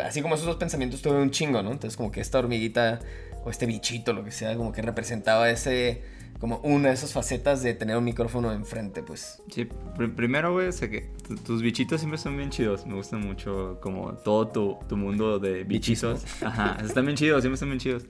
[0.03, 1.71] así como esos dos pensamientos tuve un chingo, ¿no?
[1.71, 2.99] Entonces como que esta hormiguita
[3.43, 6.03] o este bichito, lo que sea, como que representaba ese
[6.39, 9.41] como una de esas facetas de tener un micrófono enfrente, pues.
[9.49, 12.85] Sí, pr- primero, güey, o sea que tu- tus bichitos siempre son bien chidos.
[12.85, 16.23] Me gustan mucho como todo tu, tu mundo de bichitos.
[16.43, 18.05] Ajá, están bien chidos, siempre están bien chidos.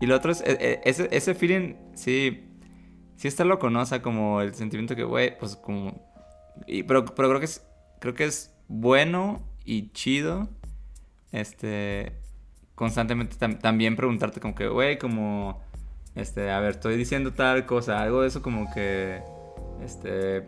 [0.00, 2.44] Y lo otro es, e- e- ese, ese feeling, sí,
[3.16, 3.82] sí está loco, ¿no?
[3.82, 6.02] O sea, como el sentimiento que, güey, pues como...
[6.66, 7.64] y- pero, pero creo que es,
[8.00, 10.48] creo que es bueno y chido,
[11.30, 12.12] este,
[12.74, 15.61] constantemente tam- también preguntarte como que, güey, como,
[16.14, 19.22] este, a ver, estoy diciendo tal cosa, algo de eso como que,
[19.84, 20.46] este,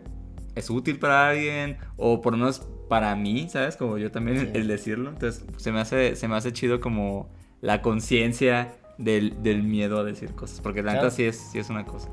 [0.55, 3.75] es útil para alguien, o por lo menos para mí, ¿sabes?
[3.77, 4.51] Como yo también el- Sí.
[4.55, 7.29] el decirlo, entonces se me hace, se me hace chido como
[7.61, 11.05] la conciencia del, del miedo a decir cosas, porque la Claro.
[11.07, 12.09] neta sí es, sí es una cosa.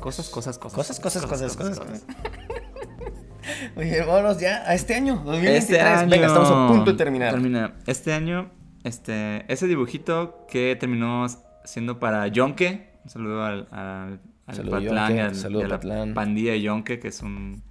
[0.00, 0.76] Cosas, cosas, cosas.
[0.76, 2.04] Cosas, cosas, cosas, cosas,
[3.76, 5.62] Oye, vámonos ya a este año, 2023.
[5.64, 6.08] Este año.
[6.10, 7.32] Venga, estamos a punto de terminar.
[7.32, 7.74] Termina.
[7.86, 8.50] Este año,
[8.84, 11.26] este, ese dibujito que terminó
[11.66, 12.94] siendo para Yonke.
[13.04, 16.14] Un saludo al, al, al Saludo, Patlán y, Yonke, al- saludo, a la Patlán.
[16.14, 17.62] pandilla de Yonke, que es un,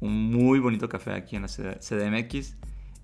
[0.00, 2.56] un muy bonito café aquí en la CDMX.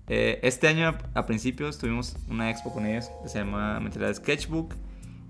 [0.07, 4.75] Eh, este año, a principios, tuvimos una expo con ellos que se llama Mentalidad Sketchbook.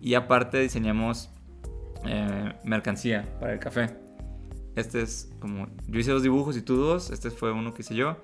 [0.02, 1.30] Y aparte diseñamos
[2.06, 3.96] eh, mercancía para el café.
[4.76, 5.68] Este es como.
[5.88, 7.12] Yo hice dos dibujos y tú dos.
[7.12, 8.18] Este fue uno que hice yo.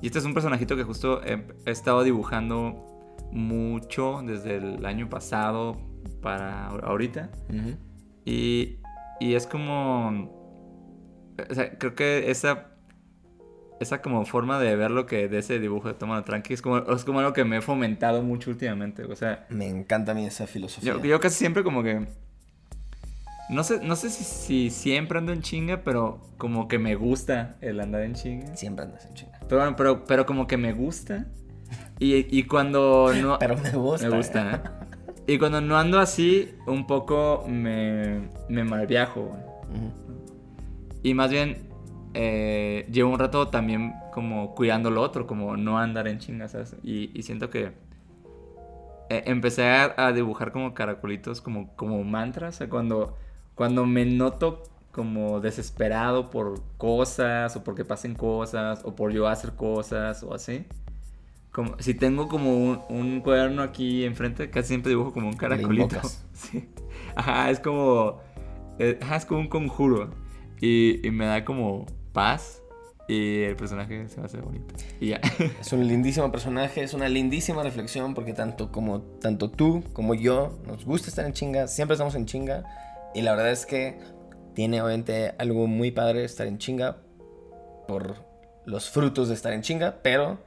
[0.00, 2.86] Y este es un personajito que justo he, he estado dibujando
[3.32, 5.76] mucho desde el año pasado
[6.22, 7.30] para ahorita.
[8.24, 8.78] Y,
[9.20, 10.34] y es como.
[11.50, 12.68] O sea, creo que esa.
[13.78, 16.78] Esa como forma de ver lo que de ese dibujo de Tómalo Tranqui es como,
[16.78, 19.04] es como algo que me he fomentado mucho últimamente.
[19.04, 20.94] O sea, Me encanta a mí esa filosofía.
[20.94, 22.06] yo, yo casi siempre como que...
[23.50, 27.58] No sé, no sé si, si siempre ando en chinga, pero como que me gusta
[27.60, 28.56] el andar en chinga.
[28.56, 29.38] Siempre andas en chinga.
[29.46, 31.26] Pero, bueno, pero, pero como que me gusta.
[31.98, 33.38] Y, y cuando no...
[33.40, 34.08] Pero me gusta.
[34.08, 34.85] Me gusta, ¿eh?
[35.26, 39.40] Y cuando no ando así, un poco me, me malviajo, güey.
[39.40, 39.92] Ujú.
[41.02, 41.68] Y más bien,
[42.14, 46.76] eh, llevo un rato también como cuidando lo otro, como no andar en chingas, ¿sabes?
[46.82, 47.72] Y, y siento que
[49.08, 52.54] eh, empecé a, a dibujar como caracolitos, como, como mantras.
[52.54, 53.16] O sea, cuando,
[53.54, 54.62] cuando me noto
[54.92, 60.64] como desesperado por cosas, o porque pasen cosas, o por yo hacer cosas, o así.
[61.56, 65.98] Como, si tengo como un, un cuaderno aquí enfrente, casi siempre dibujo como un caracolito.
[66.34, 66.68] Sí.
[67.14, 68.20] Ajá, es como.
[68.78, 70.10] eh, ajá, es como un conjuro.
[70.60, 72.60] Y, y me da como paz.
[73.08, 74.74] Y el personaje se me hace bonito.
[75.00, 75.20] Y ya.
[75.58, 80.58] Es un lindísimo personaje, es una lindísima reflexión porque tanto como tanto tú como yo
[80.66, 82.64] nos gusta estar en chinga, siempre estamos en chinga
[83.14, 83.98] y la verdad es que
[84.54, 86.98] tiene obviamente algo muy padre estar en chinga
[87.88, 88.16] por
[88.66, 90.44] los frutos de estar en chinga, pero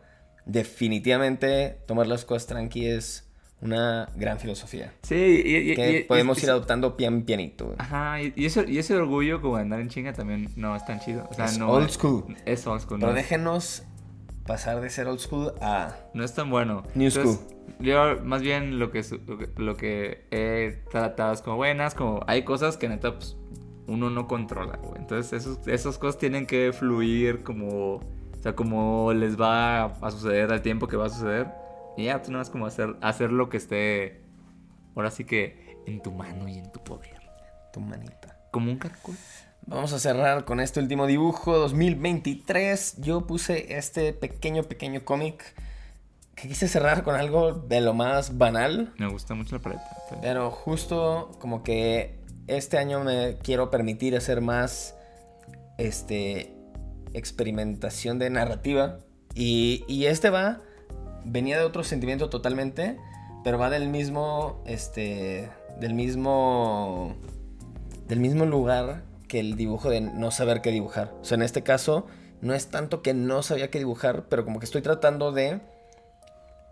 [0.50, 3.26] definitivamente tomar las cosas tranqui es
[3.62, 7.76] una gran filosofía Sí, y, y- que y- podemos y- ir adoptando pian pianito.
[7.78, 11.00] Ajá, y, ese, y ese orgullo como de andar en chinga también no es tan
[11.02, 11.28] chido.
[11.30, 11.70] O sea, Es no.
[11.70, 12.24] old school.
[12.46, 13.00] Es old school.
[13.00, 13.84] Pero no, déjenos
[14.48, 16.84] pasar de ser old school a no es tan bueno.
[16.96, 17.40] New Entonces,
[17.80, 21.94] Yo más bien lo que, su- lo que, lo que he tratado es como buenas,
[21.96, 23.36] como hay cosas que neta pues,
[23.88, 25.00] uno no controla, güey.
[25.02, 28.00] Entonces esos, esas cosas tienen que fluir como,
[28.40, 31.48] o sea, como les va a suceder al tiempo que va a suceder.
[31.98, 34.22] Y ya, tú no es como hacer, hacer lo que esté,
[34.96, 37.20] ahora sí que en tu mano y en tu poder.
[37.74, 38.38] tu manita.
[38.52, 39.16] Como un caracol.
[39.68, 42.96] Vamos a cerrar con este último dibujo 2023.
[43.02, 45.54] Yo puse este pequeño, pequeño cómic
[46.36, 48.94] que quise cerrar con algo de lo más banal.
[48.98, 49.84] Me gusta mucho la paleta.
[50.10, 52.18] pero- Pero justo como que
[52.48, 54.96] este año me quiero permitir hacer más
[55.78, 56.56] este
[57.14, 59.00] experimentación de narrativa.
[59.36, 60.62] Y, y este va,
[61.26, 62.98] venía de otro sentimiento totalmente,
[63.44, 65.50] pero va del mismo, este,
[65.80, 67.16] del mismo,
[68.08, 71.14] del mismo lugar que el dibujo de no saber qué dibujar.
[71.22, 72.08] O sea, en este caso,
[72.42, 75.62] no es tanto que no sabía qué dibujar, pero como que estoy tratando de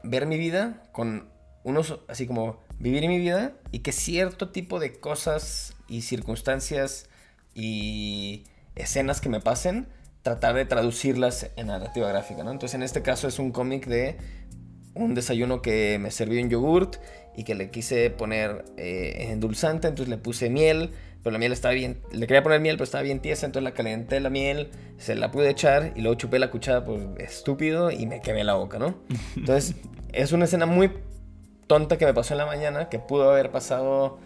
[0.04, 1.30] ver mi vida con
[1.64, 7.10] unos, así como vivir mi vida y que cierto tipo de cosas y circunstancias
[7.54, 9.88] y escenas que me pasen,
[10.28, 12.52] tratar de traducirlas en narrativa gráfica, ¿no?
[12.52, 14.18] Entonces en este caso es un cómic de
[14.94, 16.98] un desayuno que me serví un yogurt
[17.38, 20.90] y que le quise poner eh, endulzante, entonces le puse miel,
[21.24, 23.74] pero la miel estaba bien, le quería poner miel, pero estaba bien tiesa, entonces la
[23.74, 28.06] calenté la miel, se la pude echar y luego chupé la cuchara, pues estúpido, y
[28.06, 28.96] me quemé la boca, ¿no?
[29.38, 29.76] Entonces
[30.12, 30.92] es una escena muy
[31.68, 34.18] tonta que me pasó en la mañana, que pudo haber pasado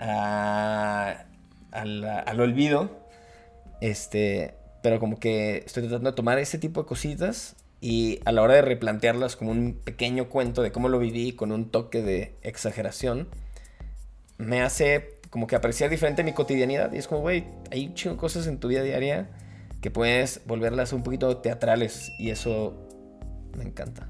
[0.00, 1.24] a-
[1.72, 2.90] al, al olvido,
[3.80, 4.54] este,
[4.86, 8.54] pero como que estoy tratando de tomar ese tipo de cositas y a la hora
[8.54, 13.26] de replantearlas como un pequeño cuento de cómo lo viví con un toque de exageración,
[14.38, 16.92] me hace como que apreciar diferente mi cotidianidad.
[16.92, 19.28] Y es como, güey, hay chingo cosas en tu vida diaria
[19.80, 22.72] que puedes volverlas un poquito teatrales y eso
[23.58, 24.08] me encanta.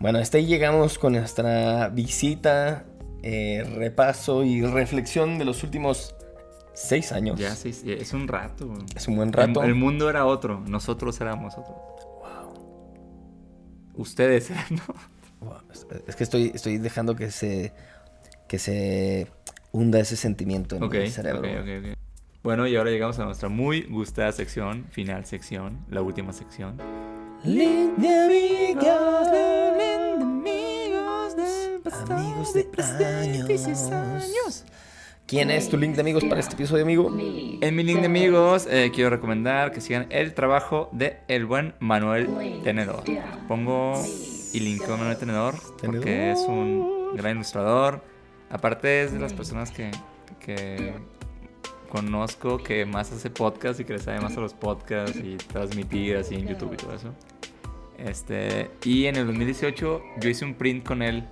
[0.00, 2.86] Bueno, hasta ahí llegamos con nuestra visita,
[3.22, 6.16] eh, repaso y reflexión de los últimos
[6.74, 7.38] seis años.
[7.38, 8.66] Ya, sí, es un rato.
[8.68, 8.82] güey.
[8.94, 9.62] Es un buen El, rato.
[9.62, 11.74] el mundo era otro, nosotros éramos otro.
[13.94, 14.94] Ustedes eran otro.
[15.40, 15.58] Wow,
[16.06, 17.72] es- que estoy, estoy dejando que se,
[18.48, 19.28] que se
[19.72, 21.40] hunda ese sentimiento en Ok, mi cerebro.
[21.40, 21.98] ok, ok, ok.
[22.42, 26.76] Bueno, y ahora llegamos a nuestra muy gustada sección, final sección, la última sección.
[27.44, 28.84] Link de amigos,
[32.10, 34.64] amigos de años.
[35.26, 37.08] ¿Quién es tu link de amigos para este episodio, amigo?
[37.08, 41.74] En mi link de amigos, eh, quiero recomendar que sigan el trabajo de el buen
[41.80, 42.28] Manuel
[42.62, 43.04] Tenedor.
[43.48, 43.94] Pongo
[44.52, 48.04] y linkeo a Manuel Tenedor porque es un gran ilustrador.
[48.50, 49.90] Aparte es de las personas que,
[50.40, 50.92] que
[51.88, 56.18] conozco que más hace podcast y que le sabe más a los podcasts y transmitir
[56.18, 57.14] así en YouTube y todo eso.
[57.96, 61.24] Este, y en el 2018 yo hice un print con él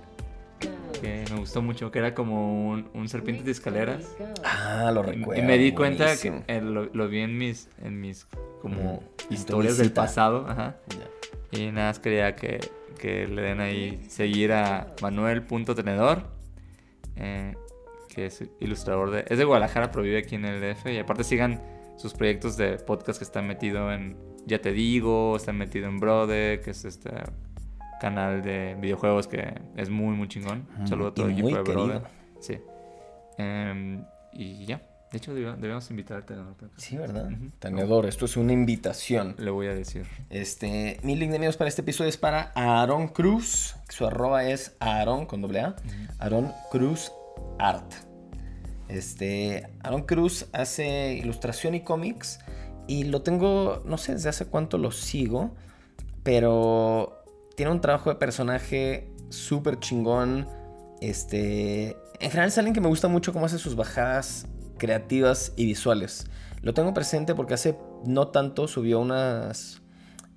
[1.01, 4.15] que me gustó mucho, que era como un, un serpiente de escaleras.
[4.43, 5.41] Ah, lo recuerdo.
[5.41, 6.43] Y me di cuenta buenísimo.
[6.45, 8.25] que eh, lo, lo vi en mis, en mis
[8.61, 10.45] como historias del pasado.
[10.47, 10.77] Ajá.
[11.51, 12.59] Y nada más quería que,
[12.97, 16.23] que le den ahí seguir a Manuel.tenedor,
[17.17, 17.55] eh,
[18.07, 19.25] que es ilustrador de...
[19.27, 20.87] Es de Guadalajara, pero vive aquí en el DF.
[20.87, 21.61] Y aparte sigan
[21.97, 26.61] sus proyectos de podcast que están metido en Ya Te Digo, está metido en Brode,
[26.61, 27.11] que es este
[28.03, 30.67] canal de videojuegos que es muy, muy chingón.
[30.77, 32.03] Un saludo a todo el equipo de querido.
[32.41, 32.59] Sí.
[33.37, 34.81] Em, y ya.
[35.11, 36.35] De hecho, debe- debemos invitarte.
[36.35, 36.55] ¿no?
[36.75, 37.27] Sí, ¿verdad?
[37.31, 37.51] Ujú.
[37.59, 39.35] Tenedor, esto es una invitación.
[39.37, 40.05] Le voy a decir.
[40.29, 43.75] Este, mi link de amigos para este episodio es para Aaron Cruz.
[43.89, 45.75] Su arroba es Aaron con doble A.
[46.19, 47.11] Aaron Cruz
[47.59, 47.89] Art.
[48.89, 52.39] Este, Aaron Cruz hace ilustración y cómics.
[52.87, 55.55] Y lo tengo, no sé desde hace cuánto lo sigo.
[56.23, 57.22] Pero
[57.55, 60.47] tiene un trabajo de personaje súper chingón.
[61.01, 61.89] Este,
[62.19, 64.47] en general es alguien que me gusta mucho cómo hace sus bajadas
[64.77, 66.27] creativas y visuales.
[66.61, 69.81] Lo tengo presente porque hace no tanto subió unas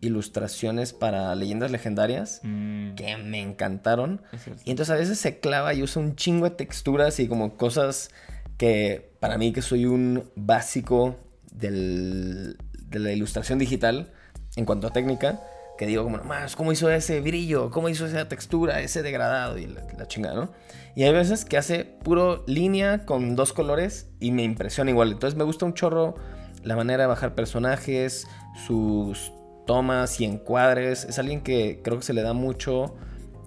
[0.00, 4.22] ilustraciones para leyendas legendarias Mm, que me encantaron.
[4.64, 8.10] Y entonces a veces se clava y usa un chingo de texturas y como cosas
[8.58, 11.16] que para mí que soy un básico
[11.52, 12.58] del-
[12.88, 14.12] de la ilustración digital
[14.56, 15.40] en cuanto a técnica,
[15.76, 17.70] que digo como, más, ¿cómo hizo ese brillo?
[17.70, 18.80] ¿Cómo hizo esa textura?
[18.80, 20.52] Ese degradado y la, chingada, ¿no?
[20.94, 25.12] Y hay veces que hace puro línea con dos colores y me impresiona igual.
[25.12, 26.14] Entonces me gusta un chorro
[26.62, 28.26] la manera de bajar personajes,
[28.66, 29.32] sus
[29.66, 31.04] tomas y encuadres.
[31.04, 32.94] Es alguien que creo que se le da mucho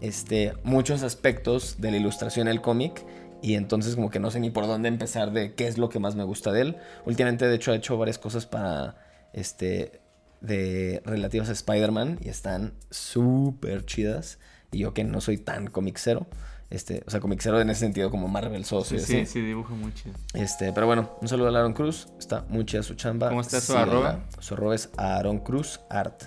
[0.02, 3.04] este, muchos aspectos de la ilustración del cómic.
[3.42, 6.00] Y entonces como que no sé ni por dónde empezar de qué es lo que
[6.00, 6.78] más me gusta de él.
[7.06, 8.98] Últimamente de hecho ha hecho varias cosas para
[9.34, 10.02] este
[10.42, 14.40] de relativas a Spider-Man y están súper chidas.
[14.72, 16.28] Y yo que no soy tan comicero,
[16.70, 19.00] este, o sea, comicero en ese sentido como Marvel socio.
[19.00, 20.14] Sí, sí, sí, dibujo muy chido.
[20.36, 23.30] Este, pero bueno, un saludo a Aaron Cruz, está muy chida su chamba.
[23.30, 23.92] ¿Cómo está su Síganla.
[23.92, 24.26] arroba?
[24.40, 26.24] Su arroba es Aaron Cruz Art.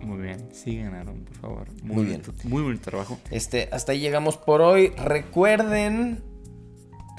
[0.00, 0.48] Muy bien.
[0.54, 1.66] Sigan, Aaron, por favor.
[1.82, 2.22] Muy, Muy bien.
[2.22, 3.18] bonito- Muy bonito trabajo.
[3.32, 4.92] Este, hasta ahí llegamos por hoy.
[4.96, 6.22] Recuerden,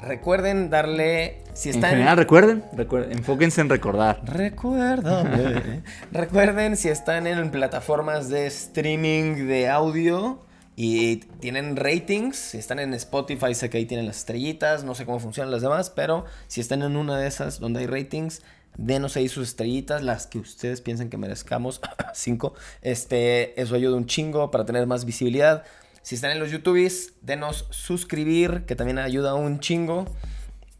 [0.02, 1.38] Recuerden darle.
[1.54, 1.90] Si En están.
[1.90, 4.20] general, recuerden, recuerden, enfóquense en recordar.
[4.24, 5.82] Recuérdame.
[6.12, 10.40] Recuerden si están en plataformas de streaming de audio
[10.76, 15.04] y tienen ratings, si están en Spotify, sé que ahí tienen las estrellitas, no sé
[15.04, 18.42] cómo funcionan las demás, pero si están en una de esas donde hay ratings,
[18.78, 21.82] denos ahí sus estrellitas, las que ustedes piensen que merezcamos,
[22.14, 22.54] cinco.
[22.80, 25.64] Este, eso ayuda un chingo para tener más visibilidad.
[26.02, 30.06] Si están en los YouTubes, denos suscribir, que también ayuda un chingo.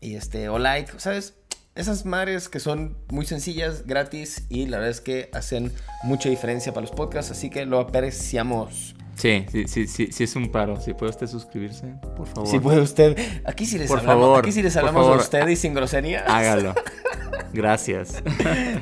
[0.00, 1.34] Y este, o like, ¿sabes?
[1.74, 6.74] Esas madres que son muy sencillas, gratis y la verdad es que hacen mucha diferencia
[6.74, 8.94] para los podcasts, así que lo apreciamos.
[9.14, 10.80] Sí, sí, sí, sí, sí es un paro.
[10.80, 12.48] Si puede usted suscribirse, por favor.
[12.48, 15.46] Si puede usted, aquí sí les Por hablamos, favor, aquí sí les hablamos a usted
[15.48, 16.24] y sin groserías.
[16.26, 16.74] Hágalo.
[17.52, 18.22] Gracias.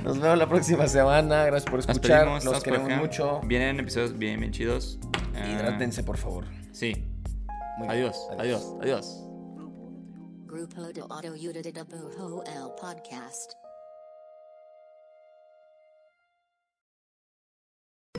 [0.04, 3.40] Nos vemos la próxima semana, gracias por Nos escuchar, pedimos, los queremos mucho.
[3.44, 5.00] Vienen episodios bien, bien chidos.
[5.34, 6.44] Ah, Hidrátense, por favor.
[6.70, 7.04] Sí.
[7.88, 9.24] Adiós, adiós, adiós.
[10.46, 13.54] Grupo de Bujo el Podcast.